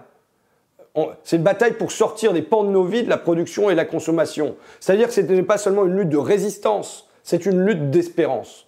C'est 1.25 1.37
une 1.37 1.43
bataille 1.43 1.73
pour 1.73 1.93
sortir 1.93 2.35
des 2.35 2.43
pans 2.43 2.65
de 2.65 2.71
nos 2.71 2.85
vies 2.85 3.05
de 3.05 3.09
la 3.09 3.17
production 3.17 3.71
et 3.71 3.73
de 3.73 3.79
la 3.79 3.87
consommation. 3.87 4.57
C'est-à-dire 4.81 5.09
que 5.09 5.15
ce 5.15 5.21
n'est 5.23 5.43
pas 5.43 5.57
seulement 5.57 5.87
une 5.87 5.97
lutte 5.97 6.11
de 6.11 6.19
résistance, 6.19 7.09
c'est 7.23 7.47
une 7.47 7.65
lutte 7.65 7.91
d'espérance 7.91 8.67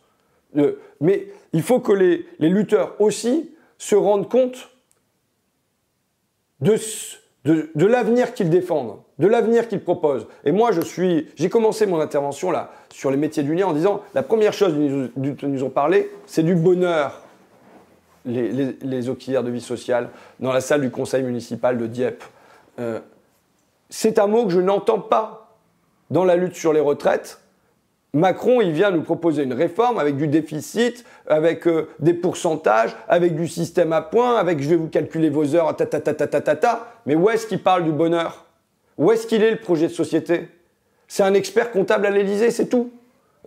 mais 1.01 1.29
il 1.53 1.63
faut 1.63 1.81
que 1.81 1.93
les, 1.93 2.27
lutteurs 2.39 2.95
aussi 3.01 3.51
se 3.79 3.95
rendent 3.95 4.29
compte 4.29 4.71
de, 6.61 7.87
l'avenir 7.87 8.35
qu'ils 8.35 8.51
défendent, 8.51 8.99
de 9.19 9.27
l'avenir 9.27 9.69
qu'ils 9.69 9.81
proposent. 9.81 10.27
Et 10.45 10.53
moi, 10.53 10.73
je 10.73 10.81
suis, 10.81 11.29
j'ai 11.37 11.49
commencé 11.49 11.87
mon 11.87 12.01
intervention 12.01 12.51
là 12.51 12.73
sur 12.93 13.11
les 13.11 13.17
métiers 13.17 13.43
du 13.43 13.55
lien 13.55 13.67
en 13.67 13.73
disant 13.73 14.03
la 14.15 14.23
première 14.23 14.53
chose 14.53 14.75
dont 15.17 15.37
ils 15.43 15.49
nous 15.49 15.65
ont 15.65 15.71
parlé, 15.71 16.11
c'est 16.27 16.43
du 16.43 16.55
bonheur. 16.55 17.21
Les, 18.25 19.09
auxiliaires 19.09 19.43
de 19.43 19.51
vie 19.51 19.61
sociale 19.61 20.11
dans 20.39 20.53
la 20.53 20.61
salle 20.61 20.81
du 20.81 20.91
conseil 20.93 21.25
municipal 21.25 21.77
de 21.77 21.89
Dieppe. 21.89 22.23
Euh, 22.79 23.01
c'est 23.91 24.21
un 24.21 24.29
mot 24.29 24.45
que 24.45 24.53
je 24.53 24.61
n'entends 24.61 25.01
pas 25.01 25.57
dans 26.09 26.25
la 26.25 26.37
lutte 26.37 26.55
sur 26.55 26.73
les 26.73 26.79
retraites 26.79 27.42
Macron, 28.15 28.61
il 28.61 28.73
vient 28.73 28.91
nous 28.91 29.01
proposer 29.01 29.43
une 29.45 29.55
réforme 29.55 29.99
avec 29.99 30.19
du 30.19 30.29
déficit, 30.29 31.03
avec 31.27 31.67
euh, 31.67 31.89
des 31.99 32.13
pourcentages, 32.13 32.95
avec 33.09 33.35
du 33.35 33.49
système 33.49 33.95
à 33.95 34.03
points, 34.03 34.37
avec 34.37 34.61
je 34.61 34.69
vais 34.69 34.77
vous 34.77 34.89
calculer 34.89 35.31
vos 35.31 35.55
heures, 35.55 35.75
ta 35.75 35.87
ta 35.87 35.99
ta 35.99 36.13
ta 36.13 36.27
ta 36.27 36.43
ta 36.43 36.57
ta. 36.57 36.93
Mais 37.07 37.15
où 37.15 37.31
est-ce 37.31 37.47
qu'il 37.47 37.63
parle 37.63 37.85
du 37.85 37.93
bonheur? 37.93 38.45
Où 38.99 39.11
est-ce 39.13 39.27
qu'il 39.27 39.43
est 39.43 39.51
le 39.51 39.57
projet 39.57 39.87
de 39.87 39.93
société? 39.93 40.49
C'est 41.09 41.23
un 41.23 41.33
expert 41.33 41.71
comptable 41.71 42.05
à 42.05 42.11
l'Élysée, 42.11 42.51
c'est 42.51 42.67
tout. 42.67 42.93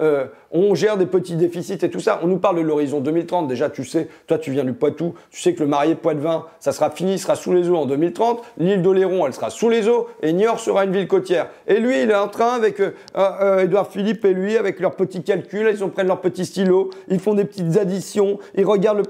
Euh, 0.02 0.26
on 0.52 0.76
gère 0.76 0.98
des 0.98 1.06
petits 1.06 1.36
déficits 1.36 1.78
et 1.82 1.90
tout 1.90 2.00
ça. 2.00 2.20
On 2.22 2.28
nous 2.28 2.38
parle 2.38 2.58
de 2.58 2.62
l'horizon 2.62 3.00
2030. 3.00 3.48
Déjà, 3.48 3.70
tu 3.70 3.86
sais, 3.86 4.10
toi, 4.28 4.38
tu 4.38 4.52
viens 4.52 4.64
du 4.64 4.74
Poitou, 4.74 5.14
tu 5.32 5.42
sais 5.42 5.54
que 5.54 5.62
le 5.62 5.68
marié 5.68 5.96
Poitevin, 5.96 6.46
ça 6.60 6.72
sera 6.72 6.90
fini, 6.90 7.18
sera 7.18 7.36
sous 7.36 7.54
les 7.54 7.70
eaux 7.70 7.78
en 7.78 7.86
2030. 7.86 8.42
L'île 8.58 8.82
d'Oléron, 8.82 9.26
elle 9.26 9.34
sera 9.34 9.50
sous 9.50 9.70
les 9.70 9.88
eaux 9.88 10.08
et 10.22 10.34
Niort 10.34 10.60
sera 10.60 10.84
une 10.84 10.92
ville 10.92 11.08
côtière. 11.08 11.48
Et 11.68 11.80
lui, 11.80 12.02
il 12.02 12.12
est 12.12 12.16
en 12.16 12.28
train 12.28 12.56
avec 12.56 12.80
euh, 12.80 12.92
euh 13.16 13.60
Edouard 13.60 13.90
Philippe 13.90 14.26
et 14.26 14.34
lui, 14.34 14.58
avec 14.58 14.80
leurs 14.80 14.96
petits 14.96 15.24
calculs, 15.24 15.70
ils 15.72 15.84
ont 15.84 15.90
prennent 15.90 16.08
leurs 16.08 16.22
petits 16.22 16.46
stylos, 16.46 16.90
ils 17.08 17.20
font 17.20 17.34
des 17.34 17.46
petites 17.46 17.78
additions, 17.78 18.40
ils 18.56 18.66
regardent 18.66 19.04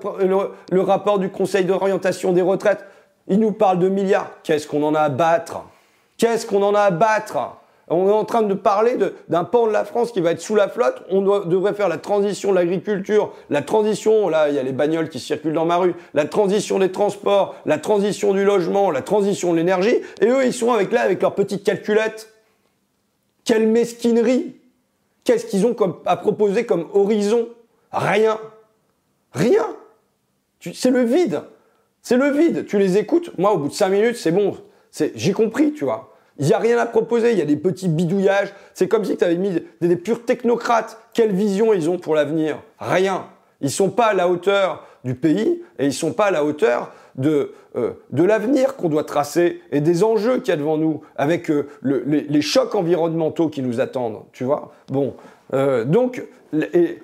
le, 0.72 0.82
rapport 0.82 1.18
du 1.18 1.30
Conseil 1.30 1.66
d'orientation 1.66 2.32
des 2.32 2.42
retraites. 2.42 2.86
Ils 3.28 3.40
nous 3.40 3.52
parlent 3.52 3.80
de 3.80 3.90
milliards. 3.90 4.30
Qu'est-ce 4.44 4.68
qu'on 4.68 4.84
en 4.84 4.94
a 4.94 5.02
à 5.02 5.10
battre? 5.10 5.64
Qu'est-ce 6.18 6.46
qu'on 6.46 6.62
en 6.62 6.76
a 6.76 6.82
à 6.82 6.92
battre? 6.92 7.58
On 7.88 8.08
est 8.10 8.12
en 8.12 8.26
train 8.26 8.42
de 8.42 8.54
parler 8.56 8.98
d'un 9.30 9.44
pan 9.44 9.68
de 9.68 9.72
la 9.72 9.86
France 9.86 10.12
qui 10.12 10.20
va 10.20 10.32
être 10.32 10.42
sous 10.42 10.56
la 10.56 10.68
flotte. 10.68 11.04
On 11.10 11.22
devrait 11.22 11.74
faire 11.74 11.88
la 11.88 11.98
transition 11.98 12.50
de 12.50 12.56
l'agriculture, 12.56 13.32
la 13.52 13.62
transition, 13.62 14.28
là, 14.28 14.50
il 14.50 14.56
y 14.56 14.60
a 14.60 14.64
les 14.64 14.72
bagnoles 14.72 15.10
qui 15.10 15.20
circulent 15.20 15.54
dans 15.54 15.66
ma 15.66 15.78
rue, 15.78 15.94
la 16.16 16.26
transition 16.26 16.80
des 16.80 16.92
transports, 16.92 17.56
la 17.66 17.78
transition 17.78 18.34
du 18.34 18.44
logement, 18.44 18.90
la 18.90 19.04
transition 19.04 19.52
de 19.52 19.58
l'énergie. 19.58 19.98
Et 20.22 20.28
eux, 20.28 20.46
ils 20.46 20.54
sont 20.54 20.74
avec 20.74 20.92
là, 20.92 21.02
avec 21.02 21.22
leurs 21.22 21.36
petites 21.36 21.64
calculettes. 21.64 22.34
Quelle 23.44 23.68
mesquinerie 23.68 24.56
Qu'est-ce 25.24 25.46
qu'ils 25.46 25.66
ont 25.66 25.76
à 26.06 26.18
proposer 26.18 26.66
comme 26.66 26.88
horizon? 26.94 27.50
Rien. 27.92 28.40
Rien. 29.34 29.66
C'est 30.60 30.92
le 30.92 31.04
vide. 31.04 31.42
C'est 32.02 32.18
le 32.18 32.32
vide. 32.32 32.66
Tu 32.66 32.80
les 32.80 32.98
écoutes. 32.98 33.38
Moi, 33.38 33.52
au 33.52 33.58
bout 33.58 33.68
de 33.68 33.74
cinq 33.74 33.90
minutes, 33.90 34.18
c'est 34.18 34.32
bon. 34.32 34.58
J'ai 35.16 35.34
compris, 35.34 35.74
tu 35.74 35.84
vois. 35.84 36.15
Il 36.38 36.48
n'y 36.48 36.54
a 36.54 36.60
rien 36.60 36.78
à 36.78 36.86
proposer, 36.86 37.32
il 37.32 37.38
y 37.38 37.42
a 37.42 37.46
des 37.46 37.56
petits 37.56 37.88
bidouillages. 37.88 38.54
C'est 38.74 38.88
comme 38.88 39.06
si 39.06 39.16
tu 39.16 39.24
avais 39.24 39.38
mis 39.38 39.62
des, 39.82 39.96
purs 39.96 40.26
technocrates. 40.26 41.00
Quelle 41.14 41.32
vision 41.32 41.74
ils 41.74 41.90
ont 41.90 41.98
pour 41.98 42.16
l'avenir? 42.16 42.62
Rien. 42.80 43.28
Ils 43.62 43.66
ne 43.66 43.70
sont 43.70 43.90
pas 43.90 44.08
à 44.08 44.14
la 44.14 44.28
hauteur 44.28 44.86
du 45.06 45.16
pays 45.16 45.62
et 45.80 45.84
ils 45.84 45.88
ne 45.88 45.92
sont 45.92 46.12
pas 46.12 46.26
à 46.26 46.32
la 46.32 46.44
hauteur 46.44 46.92
de, 47.16 47.54
euh, 47.78 47.92
de 48.12 48.24
l'avenir 48.24 48.76
qu'on 48.76 48.90
doit 48.90 49.06
tracer 49.06 49.62
et 49.72 49.80
des 49.80 50.04
enjeux 50.04 50.40
qu'il 50.40 50.50
y 50.50 50.52
a 50.52 50.58
devant 50.58 50.78
nous 50.78 51.02
avec 51.16 51.50
euh, 51.50 51.70
les, 51.84 52.42
chocs 52.42 52.76
environnementaux 52.76 53.48
qui 53.48 53.62
nous 53.62 53.80
attendent. 53.80 54.24
Tu 54.34 54.44
vois? 54.44 54.74
Bon. 54.90 55.16
Euh, 55.54 55.86
donc, 55.86 56.22
et, 56.74 57.00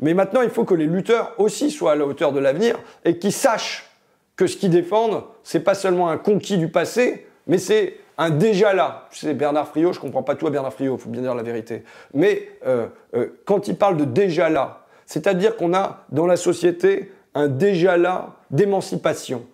mais 0.00 0.14
maintenant, 0.14 0.42
il 0.42 0.50
faut 0.50 0.64
que 0.64 0.74
les 0.74 0.86
lutteurs 0.86 1.34
aussi 1.38 1.70
soient 1.70 1.92
à 1.92 1.94
la 1.94 2.06
hauteur 2.06 2.32
de 2.32 2.40
l'avenir 2.40 2.78
et 3.04 3.18
qu'ils 3.18 3.32
sachent 3.32 3.88
que 4.36 4.46
ce 4.46 4.56
qu'ils 4.56 4.70
défendent, 4.70 5.22
c'est 5.42 5.60
pas 5.60 5.74
seulement 5.74 6.08
un 6.08 6.16
conquis 6.16 6.58
du 6.58 6.68
passé, 6.68 7.26
mais 7.46 7.58
c'est 7.58 7.96
un 8.18 8.30
déjà 8.30 8.74
là. 8.74 9.06
C'est 9.12 9.32
Bernard 9.34 9.68
Friot, 9.68 9.92
je 9.92 10.00
comprends 10.00 10.24
pas 10.24 10.34
tout 10.34 10.46
à 10.46 10.50
Bernard 10.50 10.72
Friot, 10.72 10.96
il 10.96 11.00
faut 11.00 11.08
bien 11.08 11.22
dire 11.22 11.34
la 11.34 11.42
vérité. 11.44 11.84
Mais 12.12 12.50
euh, 12.66 12.88
euh, 13.14 13.28
quand 13.44 13.68
il 13.68 13.76
parle 13.76 13.96
de 13.96 14.04
déjà 14.04 14.50
là, 14.50 14.84
c'est-à-dire 15.06 15.56
qu'on 15.56 15.72
a 15.72 16.04
dans 16.10 16.26
la 16.26 16.36
société 16.36 17.12
un 17.34 17.48
déjà 17.48 17.96
là 17.96 18.34
d'émancipation 18.50 19.46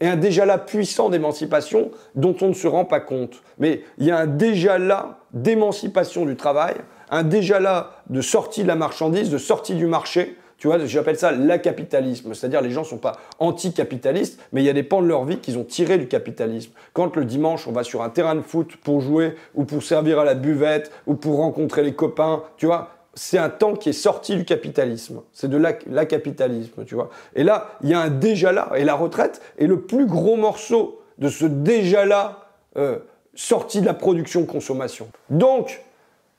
et 0.00 0.06
un 0.06 0.16
déjà 0.16 0.46
là 0.46 0.58
puissant 0.58 1.10
d'émancipation 1.10 1.90
dont 2.14 2.34
on 2.40 2.48
ne 2.48 2.54
se 2.54 2.66
rend 2.66 2.84
pas 2.84 3.00
compte. 3.00 3.42
Mais 3.58 3.82
il 3.98 4.06
y 4.06 4.10
a 4.10 4.18
un 4.18 4.26
déjà 4.26 4.78
là 4.78 5.18
d'émancipation 5.32 6.24
du 6.24 6.36
travail, 6.36 6.74
un 7.10 7.24
déjà 7.24 7.60
là 7.60 7.90
de 8.08 8.20
sortie 8.20 8.62
de 8.62 8.68
la 8.68 8.76
marchandise, 8.76 9.30
de 9.30 9.38
sortie 9.38 9.74
du 9.74 9.86
marché, 9.86 10.36
tu 10.62 10.68
vois, 10.68 10.78
j'appelle 10.86 11.18
ça 11.18 11.32
l'acapitalisme. 11.32 12.34
C'est-à-dire 12.34 12.60
les 12.60 12.70
gens 12.70 12.82
ne 12.82 12.86
sont 12.86 12.98
pas 12.98 13.16
anticapitalistes, 13.40 14.38
mais 14.52 14.62
il 14.62 14.64
y 14.64 14.68
a 14.68 14.72
des 14.72 14.84
pans 14.84 15.02
de 15.02 15.08
leur 15.08 15.24
vie 15.24 15.38
qu'ils 15.38 15.58
ont 15.58 15.64
tirés 15.64 15.98
du 15.98 16.06
capitalisme. 16.06 16.70
Quand 16.92 17.16
le 17.16 17.24
dimanche, 17.24 17.66
on 17.66 17.72
va 17.72 17.82
sur 17.82 18.00
un 18.00 18.10
terrain 18.10 18.36
de 18.36 18.42
foot 18.42 18.76
pour 18.76 19.00
jouer, 19.00 19.34
ou 19.56 19.64
pour 19.64 19.82
servir 19.82 20.20
à 20.20 20.24
la 20.24 20.34
buvette, 20.34 20.92
ou 21.08 21.16
pour 21.16 21.38
rencontrer 21.38 21.82
les 21.82 21.94
copains, 21.94 22.44
tu 22.58 22.66
vois, 22.66 22.90
c'est 23.12 23.38
un 23.38 23.48
temps 23.48 23.74
qui 23.74 23.88
est 23.88 23.92
sorti 23.92 24.36
du 24.36 24.44
capitalisme. 24.44 25.22
C'est 25.32 25.48
de 25.48 25.56
l'acapitalisme, 25.90 26.84
tu 26.84 26.94
vois. 26.94 27.10
Et 27.34 27.42
là, 27.42 27.72
il 27.82 27.88
y 27.88 27.94
a 27.94 28.00
un 28.00 28.10
déjà 28.10 28.52
là. 28.52 28.70
Et 28.76 28.84
la 28.84 28.94
retraite 28.94 29.42
est 29.58 29.66
le 29.66 29.80
plus 29.80 30.06
gros 30.06 30.36
morceau 30.36 31.02
de 31.18 31.28
ce 31.28 31.44
déjà 31.44 32.04
là 32.04 32.46
euh, 32.76 33.00
sorti 33.34 33.80
de 33.80 33.86
la 33.86 33.94
production-consommation. 33.94 35.08
Donc, 35.28 35.82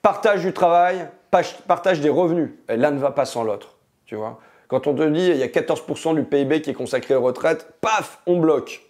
partage 0.00 0.40
du 0.40 0.54
travail, 0.54 1.08
partage 1.66 2.00
des 2.00 2.08
revenus. 2.08 2.52
Et 2.70 2.78
l'un 2.78 2.90
ne 2.90 2.98
va 2.98 3.10
pas 3.10 3.26
sans 3.26 3.44
l'autre. 3.44 3.73
Tu 4.06 4.16
vois 4.16 4.38
Quand 4.68 4.86
on 4.86 4.94
te 4.94 5.02
dit 5.02 5.26
il 5.26 5.36
y 5.36 5.42
a 5.42 5.48
14% 5.48 6.14
du 6.14 6.24
PIB 6.24 6.62
qui 6.62 6.70
est 6.70 6.74
consacré 6.74 7.14
aux 7.14 7.22
retraites, 7.22 7.68
paf, 7.80 8.20
on 8.26 8.38
bloque. 8.38 8.82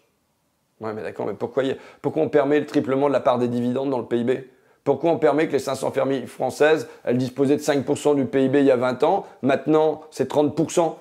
Ouais, 0.80 0.92
mais 0.92 1.02
d'accord, 1.02 1.26
mais 1.26 1.34
pourquoi, 1.34 1.62
pourquoi 2.02 2.22
on 2.22 2.28
permet 2.28 2.60
le 2.60 2.66
triplement 2.66 3.08
de 3.08 3.12
la 3.12 3.20
part 3.20 3.38
des 3.38 3.48
dividendes 3.48 3.90
dans 3.90 3.98
le 3.98 4.06
PIB 4.06 4.50
Pourquoi 4.82 5.10
on 5.10 5.18
permet 5.18 5.46
que 5.46 5.52
les 5.52 5.58
500 5.60 5.92
familles 5.92 6.26
françaises, 6.26 6.88
elles 7.04 7.16
disposaient 7.16 7.56
de 7.56 7.62
5% 7.62 8.16
du 8.16 8.24
PIB 8.26 8.60
il 8.60 8.66
y 8.66 8.70
a 8.70 8.76
20 8.76 9.02
ans, 9.04 9.26
maintenant 9.42 10.02
c'est 10.10 10.30
30% 10.30 10.96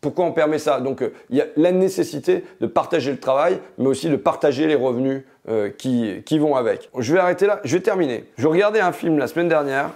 pourquoi 0.00 0.24
on 0.24 0.32
permet 0.32 0.58
ça? 0.58 0.80
Donc 0.80 1.02
euh, 1.02 1.12
il 1.28 1.36
y 1.36 1.40
a 1.40 1.46
la 1.56 1.72
nécessité 1.72 2.44
de 2.60 2.66
partager 2.66 3.10
le 3.10 3.18
travail, 3.18 3.60
mais 3.78 3.86
aussi 3.86 4.08
de 4.08 4.16
partager 4.16 4.66
les 4.66 4.74
revenus 4.74 5.22
euh, 5.48 5.70
qui, 5.70 6.22
qui 6.24 6.38
vont 6.38 6.56
avec. 6.56 6.88
Je 6.96 7.12
vais 7.12 7.20
arrêter 7.20 7.46
là, 7.46 7.60
je 7.64 7.76
vais 7.76 7.82
terminer. 7.82 8.24
Je 8.38 8.46
regardais 8.46 8.80
un 8.80 8.92
film 8.92 9.18
la 9.18 9.26
semaine 9.26 9.48
dernière, 9.48 9.90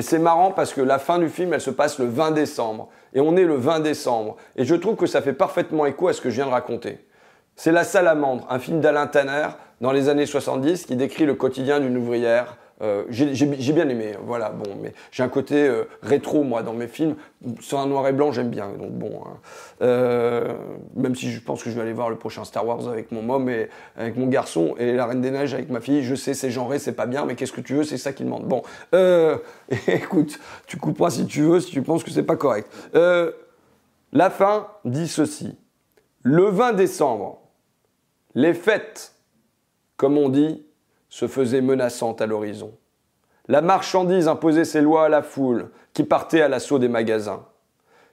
et 0.00 0.02
c'est 0.02 0.18
marrant 0.18 0.50
parce 0.50 0.72
que 0.72 0.80
la 0.80 0.98
fin 0.98 1.18
du 1.18 1.28
film, 1.28 1.52
elle 1.52 1.60
se 1.60 1.68
passe 1.68 1.98
le 1.98 2.06
20 2.06 2.30
décembre. 2.30 2.88
Et 3.12 3.20
on 3.20 3.36
est 3.36 3.44
le 3.44 3.56
20 3.56 3.80
décembre. 3.80 4.38
Et 4.56 4.64
je 4.64 4.74
trouve 4.74 4.96
que 4.96 5.04
ça 5.04 5.20
fait 5.20 5.34
parfaitement 5.34 5.84
écho 5.84 6.08
à 6.08 6.14
ce 6.14 6.22
que 6.22 6.30
je 6.30 6.36
viens 6.36 6.46
de 6.46 6.52
raconter. 6.52 7.06
C'est 7.54 7.70
La 7.70 7.84
Salamandre, 7.84 8.46
un 8.48 8.58
film 8.58 8.80
d'Alain 8.80 9.08
Tanner 9.08 9.48
dans 9.82 9.92
les 9.92 10.08
années 10.08 10.24
70 10.24 10.86
qui 10.86 10.96
décrit 10.96 11.26
le 11.26 11.34
quotidien 11.34 11.80
d'une 11.80 11.98
ouvrière 11.98 12.56
euh, 12.82 13.04
j'ai 13.10 13.72
bien 13.72 13.88
aimé, 13.88 14.14
voilà, 14.24 14.50
bon, 14.50 14.70
mais 14.80 14.94
j'ai 15.10 15.22
un 15.22 15.28
côté 15.28 15.68
euh, 15.68 15.84
rétro, 16.02 16.42
moi, 16.44 16.62
dans 16.62 16.72
mes 16.72 16.88
films. 16.88 17.16
Sur 17.60 17.78
un 17.78 17.86
noir 17.86 18.06
et 18.08 18.12
blanc, 18.12 18.32
j'aime 18.32 18.48
bien, 18.48 18.70
donc 18.72 18.92
bon. 18.92 19.22
Hein. 19.26 19.36
Euh, 19.82 20.54
même 20.94 21.14
si 21.14 21.30
je 21.30 21.40
pense 21.40 21.62
que 21.62 21.70
je 21.70 21.74
vais 21.74 21.82
aller 21.82 21.92
voir 21.92 22.08
le 22.08 22.16
prochain 22.16 22.44
Star 22.44 22.66
Wars 22.66 22.88
avec 22.88 23.12
mon 23.12 23.22
môme 23.22 23.50
et 23.50 23.68
avec 23.96 24.16
mon 24.16 24.26
garçon, 24.28 24.74
et 24.78 24.94
La 24.94 25.06
Reine 25.06 25.20
des 25.20 25.30
Neiges 25.30 25.52
avec 25.52 25.68
ma 25.68 25.80
fille, 25.80 26.02
je 26.02 26.14
sais, 26.14 26.32
c'est 26.32 26.50
genré, 26.50 26.78
c'est 26.78 26.92
pas 26.92 27.06
bien, 27.06 27.26
mais 27.26 27.34
qu'est-ce 27.34 27.52
que 27.52 27.60
tu 27.60 27.74
veux, 27.74 27.84
c'est 27.84 27.98
ça 27.98 28.12
qui 28.12 28.24
demande. 28.24 28.44
Bon, 28.46 28.62
écoute, 29.86 30.38
tu 30.66 30.78
couperas 30.78 31.10
si 31.10 31.26
tu 31.26 31.42
veux, 31.42 31.60
si 31.60 31.70
tu 31.70 31.82
penses 31.82 32.02
que 32.02 32.10
c'est 32.10 32.22
pas 32.22 32.36
correct. 32.36 32.70
la 32.94 34.30
fin 34.30 34.68
dit 34.84 35.08
ceci. 35.08 35.56
Le 36.22 36.44
20 36.44 36.74
décembre, 36.74 37.40
les 38.34 38.54
fêtes, 38.54 39.14
comme 39.96 40.18
on 40.18 40.28
dit, 40.28 40.62
se 41.10 41.28
faisait 41.28 41.60
menaçante 41.60 42.22
à 42.22 42.26
l'horizon. 42.26 42.72
La 43.48 43.60
marchandise 43.60 44.28
imposait 44.28 44.64
ses 44.64 44.80
lois 44.80 45.06
à 45.06 45.08
la 45.08 45.22
foule, 45.22 45.70
qui 45.92 46.04
partait 46.04 46.40
à 46.40 46.48
l'assaut 46.48 46.78
des 46.78 46.88
magasins. 46.88 47.44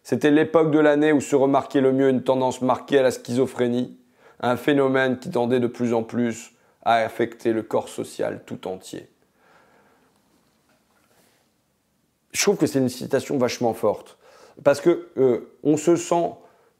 C'était 0.03 0.31
l'époque 0.31 0.71
de 0.71 0.79
l'année 0.79 1.11
où 1.11 1.21
se 1.21 1.35
remarquait 1.35 1.81
le 1.81 1.93
mieux 1.93 2.09
une 2.09 2.23
tendance 2.23 2.61
marquée 2.61 2.99
à 2.99 3.03
la 3.03 3.11
schizophrénie, 3.11 3.97
un 4.39 4.57
phénomène 4.57 5.19
qui 5.19 5.29
tendait 5.29 5.59
de 5.59 5.67
plus 5.67 5.93
en 5.93 6.03
plus 6.03 6.53
à 6.83 6.95
affecter 6.95 7.53
le 7.53 7.61
corps 7.61 7.89
social 7.89 8.41
tout 8.45 8.67
entier. 8.67 9.09
Je 12.31 12.41
trouve 12.41 12.57
que 12.57 12.67
c'est 12.67 12.79
une 12.79 12.89
citation 12.89 13.37
vachement 13.37 13.73
forte, 13.73 14.17
parce 14.63 14.81
que 14.81 15.09
euh, 15.17 15.53
on 15.63 15.77
se 15.77 15.95
sent 15.95 16.31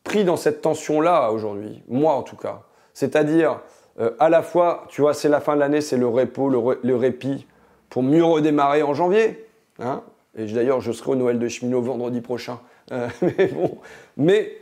pris 0.03 0.23
dans 0.23 0.37
cette 0.37 0.61
tension-là 0.61 1.31
aujourd'hui, 1.31 1.83
moi 1.87 2.13
en 2.13 2.23
tout 2.23 2.37
cas. 2.37 2.63
C'est-à-dire, 2.93 3.59
euh, 3.99 4.11
à 4.19 4.29
la 4.29 4.41
fois, 4.41 4.85
tu 4.89 5.01
vois, 5.01 5.13
c'est 5.13 5.29
la 5.29 5.39
fin 5.39 5.55
de 5.55 5.59
l'année, 5.59 5.81
c'est 5.81 5.97
le 5.97 6.07
repos, 6.07 6.49
le, 6.49 6.95
répit, 6.95 7.47
pour 7.89 8.03
mieux 8.03 8.23
redémarrer 8.23 8.83
en 8.83 8.93
janvier. 8.93 9.45
Hein 9.79 10.03
et 10.37 10.45
d'ailleurs, 10.45 10.81
je 10.81 10.91
serai 10.91 11.11
au 11.11 11.15
Noël 11.15 11.39
de 11.39 11.47
cheminot 11.47 11.81
vendredi 11.81 12.21
prochain. 12.21 12.59
Euh, 12.91 13.07
mais 13.21 13.47
bon, 13.47 13.77
mais, 14.17 14.57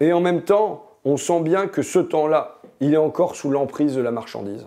et 0.00 0.12
en 0.12 0.20
même 0.20 0.42
temps, 0.42 0.86
on 1.04 1.16
sent 1.16 1.40
bien 1.40 1.66
que 1.68 1.82
ce 1.82 1.98
temps-là, 1.98 2.58
il 2.80 2.94
est 2.94 2.98
encore 2.98 3.36
sous 3.36 3.50
l'emprise 3.50 3.94
de 3.94 4.00
la 4.00 4.10
marchandise 4.10 4.66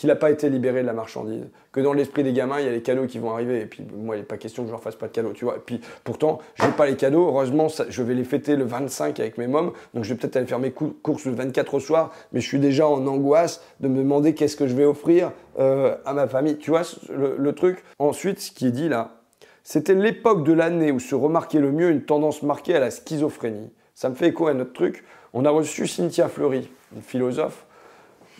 qu'il 0.00 0.08
n'a 0.08 0.16
pas 0.16 0.30
été 0.30 0.48
libéré 0.48 0.80
de 0.80 0.86
la 0.86 0.94
marchandise, 0.94 1.44
que 1.72 1.80
dans 1.80 1.92
l'esprit 1.92 2.22
des 2.22 2.32
gamins, 2.32 2.58
il 2.58 2.64
y 2.64 2.68
a 2.70 2.72
les 2.72 2.80
cadeaux 2.80 3.04
qui 3.04 3.18
vont 3.18 3.32
arriver, 3.32 3.60
et 3.60 3.66
puis 3.66 3.84
moi, 3.94 4.16
il 4.16 4.20
n'est 4.20 4.24
pas 4.24 4.38
question 4.38 4.62
que 4.62 4.68
je 4.68 4.72
leur 4.72 4.82
fasse 4.82 4.96
pas 4.96 5.08
de 5.08 5.12
cadeaux, 5.12 5.34
tu 5.34 5.44
vois. 5.44 5.56
Et 5.56 5.60
puis 5.60 5.78
pourtant, 6.04 6.38
je 6.54 6.64
n'ai 6.64 6.72
pas 6.72 6.86
les 6.86 6.96
cadeaux, 6.96 7.26
heureusement, 7.28 7.66
je 7.86 8.02
vais 8.02 8.14
les 8.14 8.24
fêter 8.24 8.56
le 8.56 8.64
25 8.64 9.20
avec 9.20 9.36
mes 9.36 9.46
mômes, 9.46 9.72
donc 9.92 10.04
je 10.04 10.14
vais 10.14 10.18
peut-être 10.18 10.36
aller 10.36 10.46
faire 10.46 10.58
mes 10.58 10.70
courses 10.70 11.26
le 11.26 11.32
24 11.32 11.74
au 11.74 11.80
soir, 11.80 12.14
mais 12.32 12.40
je 12.40 12.46
suis 12.46 12.58
déjà 12.58 12.88
en 12.88 13.06
angoisse 13.06 13.62
de 13.80 13.88
me 13.88 13.98
demander 13.98 14.32
qu'est-ce 14.32 14.56
que 14.56 14.66
je 14.66 14.74
vais 14.74 14.86
offrir 14.86 15.32
euh, 15.58 15.94
à 16.06 16.14
ma 16.14 16.26
famille, 16.26 16.56
tu 16.56 16.70
vois, 16.70 16.80
le, 17.10 17.52
truc. 17.52 17.84
Ensuite, 17.98 18.40
ce 18.40 18.52
qui 18.52 18.68
est 18.68 18.72
dit 18.72 18.88
là, 18.88 19.18
c'était 19.64 19.92
l'époque 19.92 20.44
de 20.44 20.54
l'année 20.54 20.92
où 20.92 20.98
se 20.98 21.14
remarquait 21.14 21.60
le 21.60 21.72
mieux 21.72 21.90
une 21.90 22.04
tendance 22.04 22.42
marquée 22.42 22.74
à 22.74 22.80
la 22.80 22.90
schizophrénie. 22.90 23.70
Ça 23.94 24.08
me 24.08 24.14
fait 24.14 24.28
écho 24.28 24.46
à 24.46 24.54
notre 24.54 24.72
truc. 24.72 25.04
On 25.34 25.44
a 25.44 25.50
reçu 25.50 25.86
Cynthia 25.86 26.30
Fleury, 26.30 26.70
une 26.96 27.02
philosophe, 27.02 27.66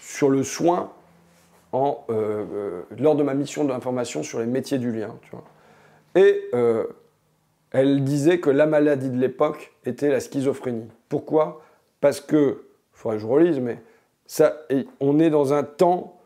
sur 0.00 0.30
le 0.30 0.42
soin 0.42 0.90
euh, 1.72 2.04
euh, 2.10 2.82
lors 2.98 3.14
de 3.14 3.22
ma 3.22 3.34
mission 3.34 3.64
d'information 3.64 4.22
sur 4.22 4.40
les 4.40 4.46
métiers 4.46 4.78
du 4.78 4.90
lien. 4.92 5.16
Tu 5.22 5.30
vois. 5.30 5.44
Et 6.16 6.48
euh, 6.54 6.86
elle 7.70 8.02
disait 8.02 8.40
que 8.40 8.50
la 8.50 8.66
maladie 8.66 9.10
de 9.10 9.18
l'époque 9.18 9.72
était 9.84 10.08
la 10.08 10.20
schizophrénie. 10.20 10.88
Pourquoi? 11.08 11.62
Parce 12.00 12.20
que, 12.20 12.64
il 12.94 12.98
faudrait 12.98 13.18
que 13.18 13.22
je 13.22 13.26
relise, 13.26 13.60
mais 13.60 13.78
ça, 14.26 14.62
on 14.98 15.20
est 15.20 15.30
dans 15.30 15.52
un 15.52 15.62
temps 15.62 16.18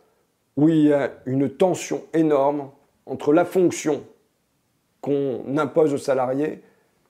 où 0.56 0.68
il 0.68 0.86
y 0.86 0.92
a 0.92 1.10
une 1.26 1.50
tension 1.50 2.02
énorme 2.14 2.70
entre 3.06 3.32
la 3.32 3.44
fonction 3.44 4.02
qu'on 5.02 5.58
impose 5.58 5.92
aux 5.92 5.98
salariés, 5.98 6.62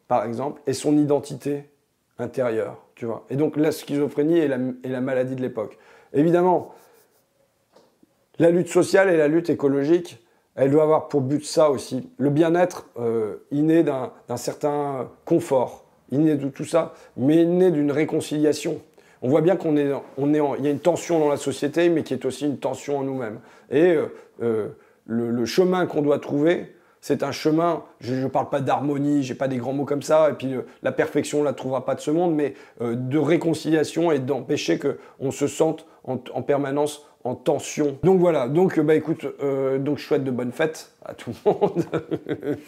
par 0.09 0.25
exemple, 0.25 0.61
et 0.67 0.73
son 0.73 0.99
identité 0.99 1.71
intérieure. 2.19 2.79
Tu 2.97 3.07
vois. 3.07 3.25
Et 3.31 3.37
donc 3.37 3.57
la 3.57 3.71
schizophrénie 3.71 4.39
est 4.39 4.49
la, 4.49 4.59
est 4.83 4.89
la 4.89 5.01
maladie 5.01 5.37
de 5.37 5.43
l'époque. 5.43 5.79
Évidemment, 6.13 6.75
la 8.39 8.51
lutte 8.51 8.69
sociale 8.69 9.11
et 9.11 9.17
la 9.17 9.29
lutte 9.29 9.51
écologique, 9.51 10.25
elle 10.57 10.71
doit 10.71 10.85
avoir 10.85 11.09
pour 11.09 11.21
but 11.21 11.45
ça 11.45 11.71
aussi. 11.71 12.09
Le 12.19 12.31
bien-être 12.31 12.87
euh, 12.99 13.37
inné 13.51 13.83
d'un 13.83 14.11
certain 14.37 15.09
confort, 15.25 15.85
inné 16.11 16.37
de 16.37 16.49
tout 16.49 16.65
ça, 16.65 16.95
mais 17.17 17.43
inné 17.43 17.71
d'une 17.71 17.91
réconciliation. 17.91 18.81
On 19.23 19.29
voit 19.29 19.41
bien 19.41 19.57
qu'on 19.57 19.77
est, 19.77 19.91
il 20.19 20.65
y 20.65 20.67
a 20.67 20.71
une 20.71 20.81
tension 20.81 21.19
dans 21.19 21.29
la 21.29 21.37
société, 21.37 21.89
mais 21.89 22.03
qui 22.03 22.13
est 22.13 22.25
aussi 22.25 22.45
une 22.47 22.59
tension 22.59 22.99
en 22.99 23.03
nous-mêmes. 23.03 23.41
Et 23.71 23.93
euh, 23.93 24.07
euh, 24.43 24.69
le, 25.07 25.45
chemin 25.47 25.87
qu'on 25.87 26.03
doit 26.03 26.19
trouver, 26.19 26.75
c'est 27.01 27.23
un 27.23 27.33
chemin, 27.33 27.83
je 28.01 28.15
ne 28.15 28.29
parle 28.29 28.49
pas 28.49 28.61
d'harmonie, 28.61 29.23
j'ai 29.23 29.35
pas 29.35 29.49
des 29.49 29.57
grands 29.57 29.73
mots 29.73 29.85
comme 29.85 30.03
ça, 30.03 30.31
et 30.31 30.35
puis 30.35 30.55
la 30.83 30.93
perfection, 30.93 31.41
on 31.41 31.43
la 31.43 31.53
trouvera 31.53 31.85
pas 31.85 31.95
de 31.95 32.01
ce 32.01 32.11
monde, 32.11 32.35
mais 32.35 32.55
de 32.81 33.19
réconciliation 33.19 34.11
et 34.11 34.19
d'empêcher 34.19 34.79
qu'on 34.79 35.31
se 35.31 35.47
sente 35.47 35.87
en, 36.05 36.19
en 36.33 36.43
permanence 36.43 37.07
en 37.25 37.35
tension. 37.35 37.99
Donc 38.03 38.21
voilà, 38.21 38.49
donc 38.49 38.79
bah 38.81 38.95
écoute, 38.95 39.27
euh, 39.43 39.79
donc 39.79 39.97
je 39.99 40.05
souhaite 40.05 40.25
de 40.25 40.31
bonnes 40.31 40.53
fêtes 40.53 40.91
à 41.05 41.15
tout 41.15 41.33
le 41.45 41.51
monde. 41.51 41.85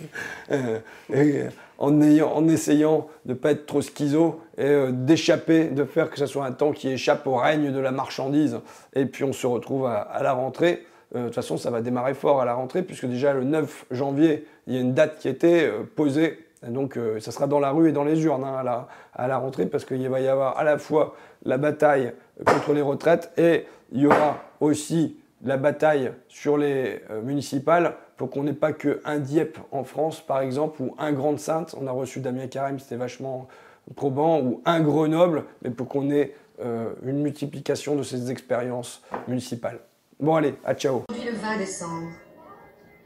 Euh, 1.13 1.49
en, 1.79 2.01
ayant, 2.01 2.33
en 2.33 2.49
essayant 2.49 3.09
de 3.25 3.35
pas 3.35 3.51
être 3.51 3.67
trop 3.67 3.83
schizo 3.83 4.41
et 4.57 4.65
euh, 4.65 4.91
d'échapper, 4.93 5.65
de 5.65 5.85
faire 5.85 6.11
que 6.11 6.19
ce 6.19 6.27
soit 6.27 6.45
un 6.45 6.53
temps 6.53 6.73
qui 6.73 6.89
échappe 6.89 7.27
au 7.27 7.37
règne 7.37 7.73
de 7.73 7.79
la 7.79 7.91
marchandise. 7.91 8.61
Et 8.95 9.07
puis 9.07 9.25
on 9.25 9.33
se 9.33 9.47
retrouve 9.47 9.87
à, 9.87 10.21
la 10.23 10.33
rentrée. 10.33 10.85
de 11.15 11.25
toute 11.25 11.35
façon, 11.35 11.57
ça 11.57 11.71
va 11.71 11.81
démarrer 11.81 12.15
fort 12.15 12.41
à 12.41 12.45
la 12.45 12.55
rentrée, 12.55 12.83
puisque 12.83 13.07
déjà 13.07 13.35
le 13.35 13.45
9 13.45 13.87
janvier, 13.91 14.47
il 14.67 14.75
y 14.75 14.79
a 14.79 14.81
une 14.81 14.95
date 14.95 15.19
qui 15.19 15.29
été 15.29 15.69
posée. 15.97 16.39
donc 16.67 16.99
ça 17.19 17.33
sera 17.33 17.47
dans 17.47 17.61
la 17.61 17.71
rue 17.71 17.91
et 17.91 17.93
dans 17.93 18.05
les 18.05 18.25
urnes 18.25 18.45
hein, 18.45 18.57
à, 18.59 18.63
la, 18.63 18.89
à 19.13 19.29
la 19.29 19.39
rentrée, 19.39 19.67
parce 19.67 19.85
qu'il 19.85 20.09
va 20.09 20.21
y 20.21 20.29
avoir 20.29 20.59
à 20.59 20.65
la 20.65 20.79
fois 20.79 21.17
la 21.45 21.59
bataille 21.59 22.13
contre 22.45 22.73
les 22.73 22.83
retraites 22.83 23.33
et 23.37 23.65
il 23.93 24.01
y 24.01 24.07
aura 24.07 24.43
aussi 24.61 25.17
la 25.45 25.57
bataille 25.57 26.13
sur 26.29 26.57
les 26.57 27.03
euh, 27.11 27.23
municipales 27.23 27.97
pour 28.17 28.31
qu'on 28.31 28.43
n'ait 28.43 28.53
pas 28.53 28.73
qu'un 28.73 29.19
Dieppe 29.19 29.59
en 29.71 29.85
France, 29.85 30.21
par 30.21 30.41
exemple, 30.41 30.83
ou 30.83 30.95
un 30.99 31.13
Grande 31.13 31.39
Sainte. 31.39 31.75
On 31.79 31.87
a 31.87 31.93
reçu 31.93 32.21
Damien 32.21 32.47
Carême, 32.47 32.79
c'était 32.79 32.97
vachement 32.97 33.47
probant, 33.95 34.41
ou 34.41 34.63
un 34.65 34.81
Grenoble, 34.81 35.45
mais 35.63 35.71
pour 35.71 35.89
qu'on 35.89 36.11
ait 36.11 36.35
euh, 36.61 36.95
une 37.05 37.21
multiplication 37.21 37.95
de 37.95 38.03
ces 38.03 38.31
expériences 38.31 39.03
municipales. 39.29 39.81
Bon, 40.19 40.35
allez, 40.35 40.55
à 40.65 40.75
ciao. 40.75 41.03
Aujourd'hui, 41.11 41.31
le 41.31 41.37
20 41.37 41.59
décembre, 41.59 42.09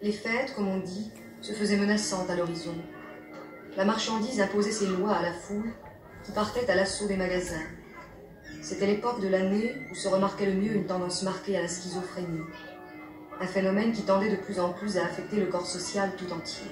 les 0.01 0.12
fêtes, 0.12 0.55
comme 0.55 0.69
on 0.69 0.79
dit, 0.79 1.11
se 1.40 1.53
faisaient 1.53 1.77
menaçantes 1.77 2.31
à 2.31 2.37
l'horizon. 2.37 2.75
La 3.77 3.85
marchandise 3.85 4.40
imposait 4.40 4.71
ses 4.71 4.87
lois 4.87 5.14
à 5.14 5.23
la 5.23 5.33
foule 5.33 5.73
qui 6.25 6.33
partait 6.33 6.71
à 6.71 6.77
l'assaut 6.77 7.09
des 7.09 7.16
magasins. 7.16 7.66
C'était 8.62 8.87
l'époque 8.87 9.20
de 9.20 9.29
l'année 9.29 9.75
où 9.90 9.94
se 9.94 10.07
remarquait 10.07 10.46
le 10.46 10.53
mieux 10.53 10.75
une 10.75 10.87
tendance 10.87 11.23
marquée 11.23 11.57
à 11.57 11.62
la 11.62 11.68
schizophrénie, 11.68 12.42
un 13.40 13.46
phénomène 13.46 13.92
qui 13.92 14.03
tendait 14.03 14.31
de 14.31 14.37
plus 14.37 14.61
en 14.61 14.73
plus 14.73 14.99
à 14.99 15.05
affecter 15.07 15.40
le 15.40 15.46
corps 15.46 15.66
social 15.66 16.12
tout 16.16 16.31
entier. 16.31 16.66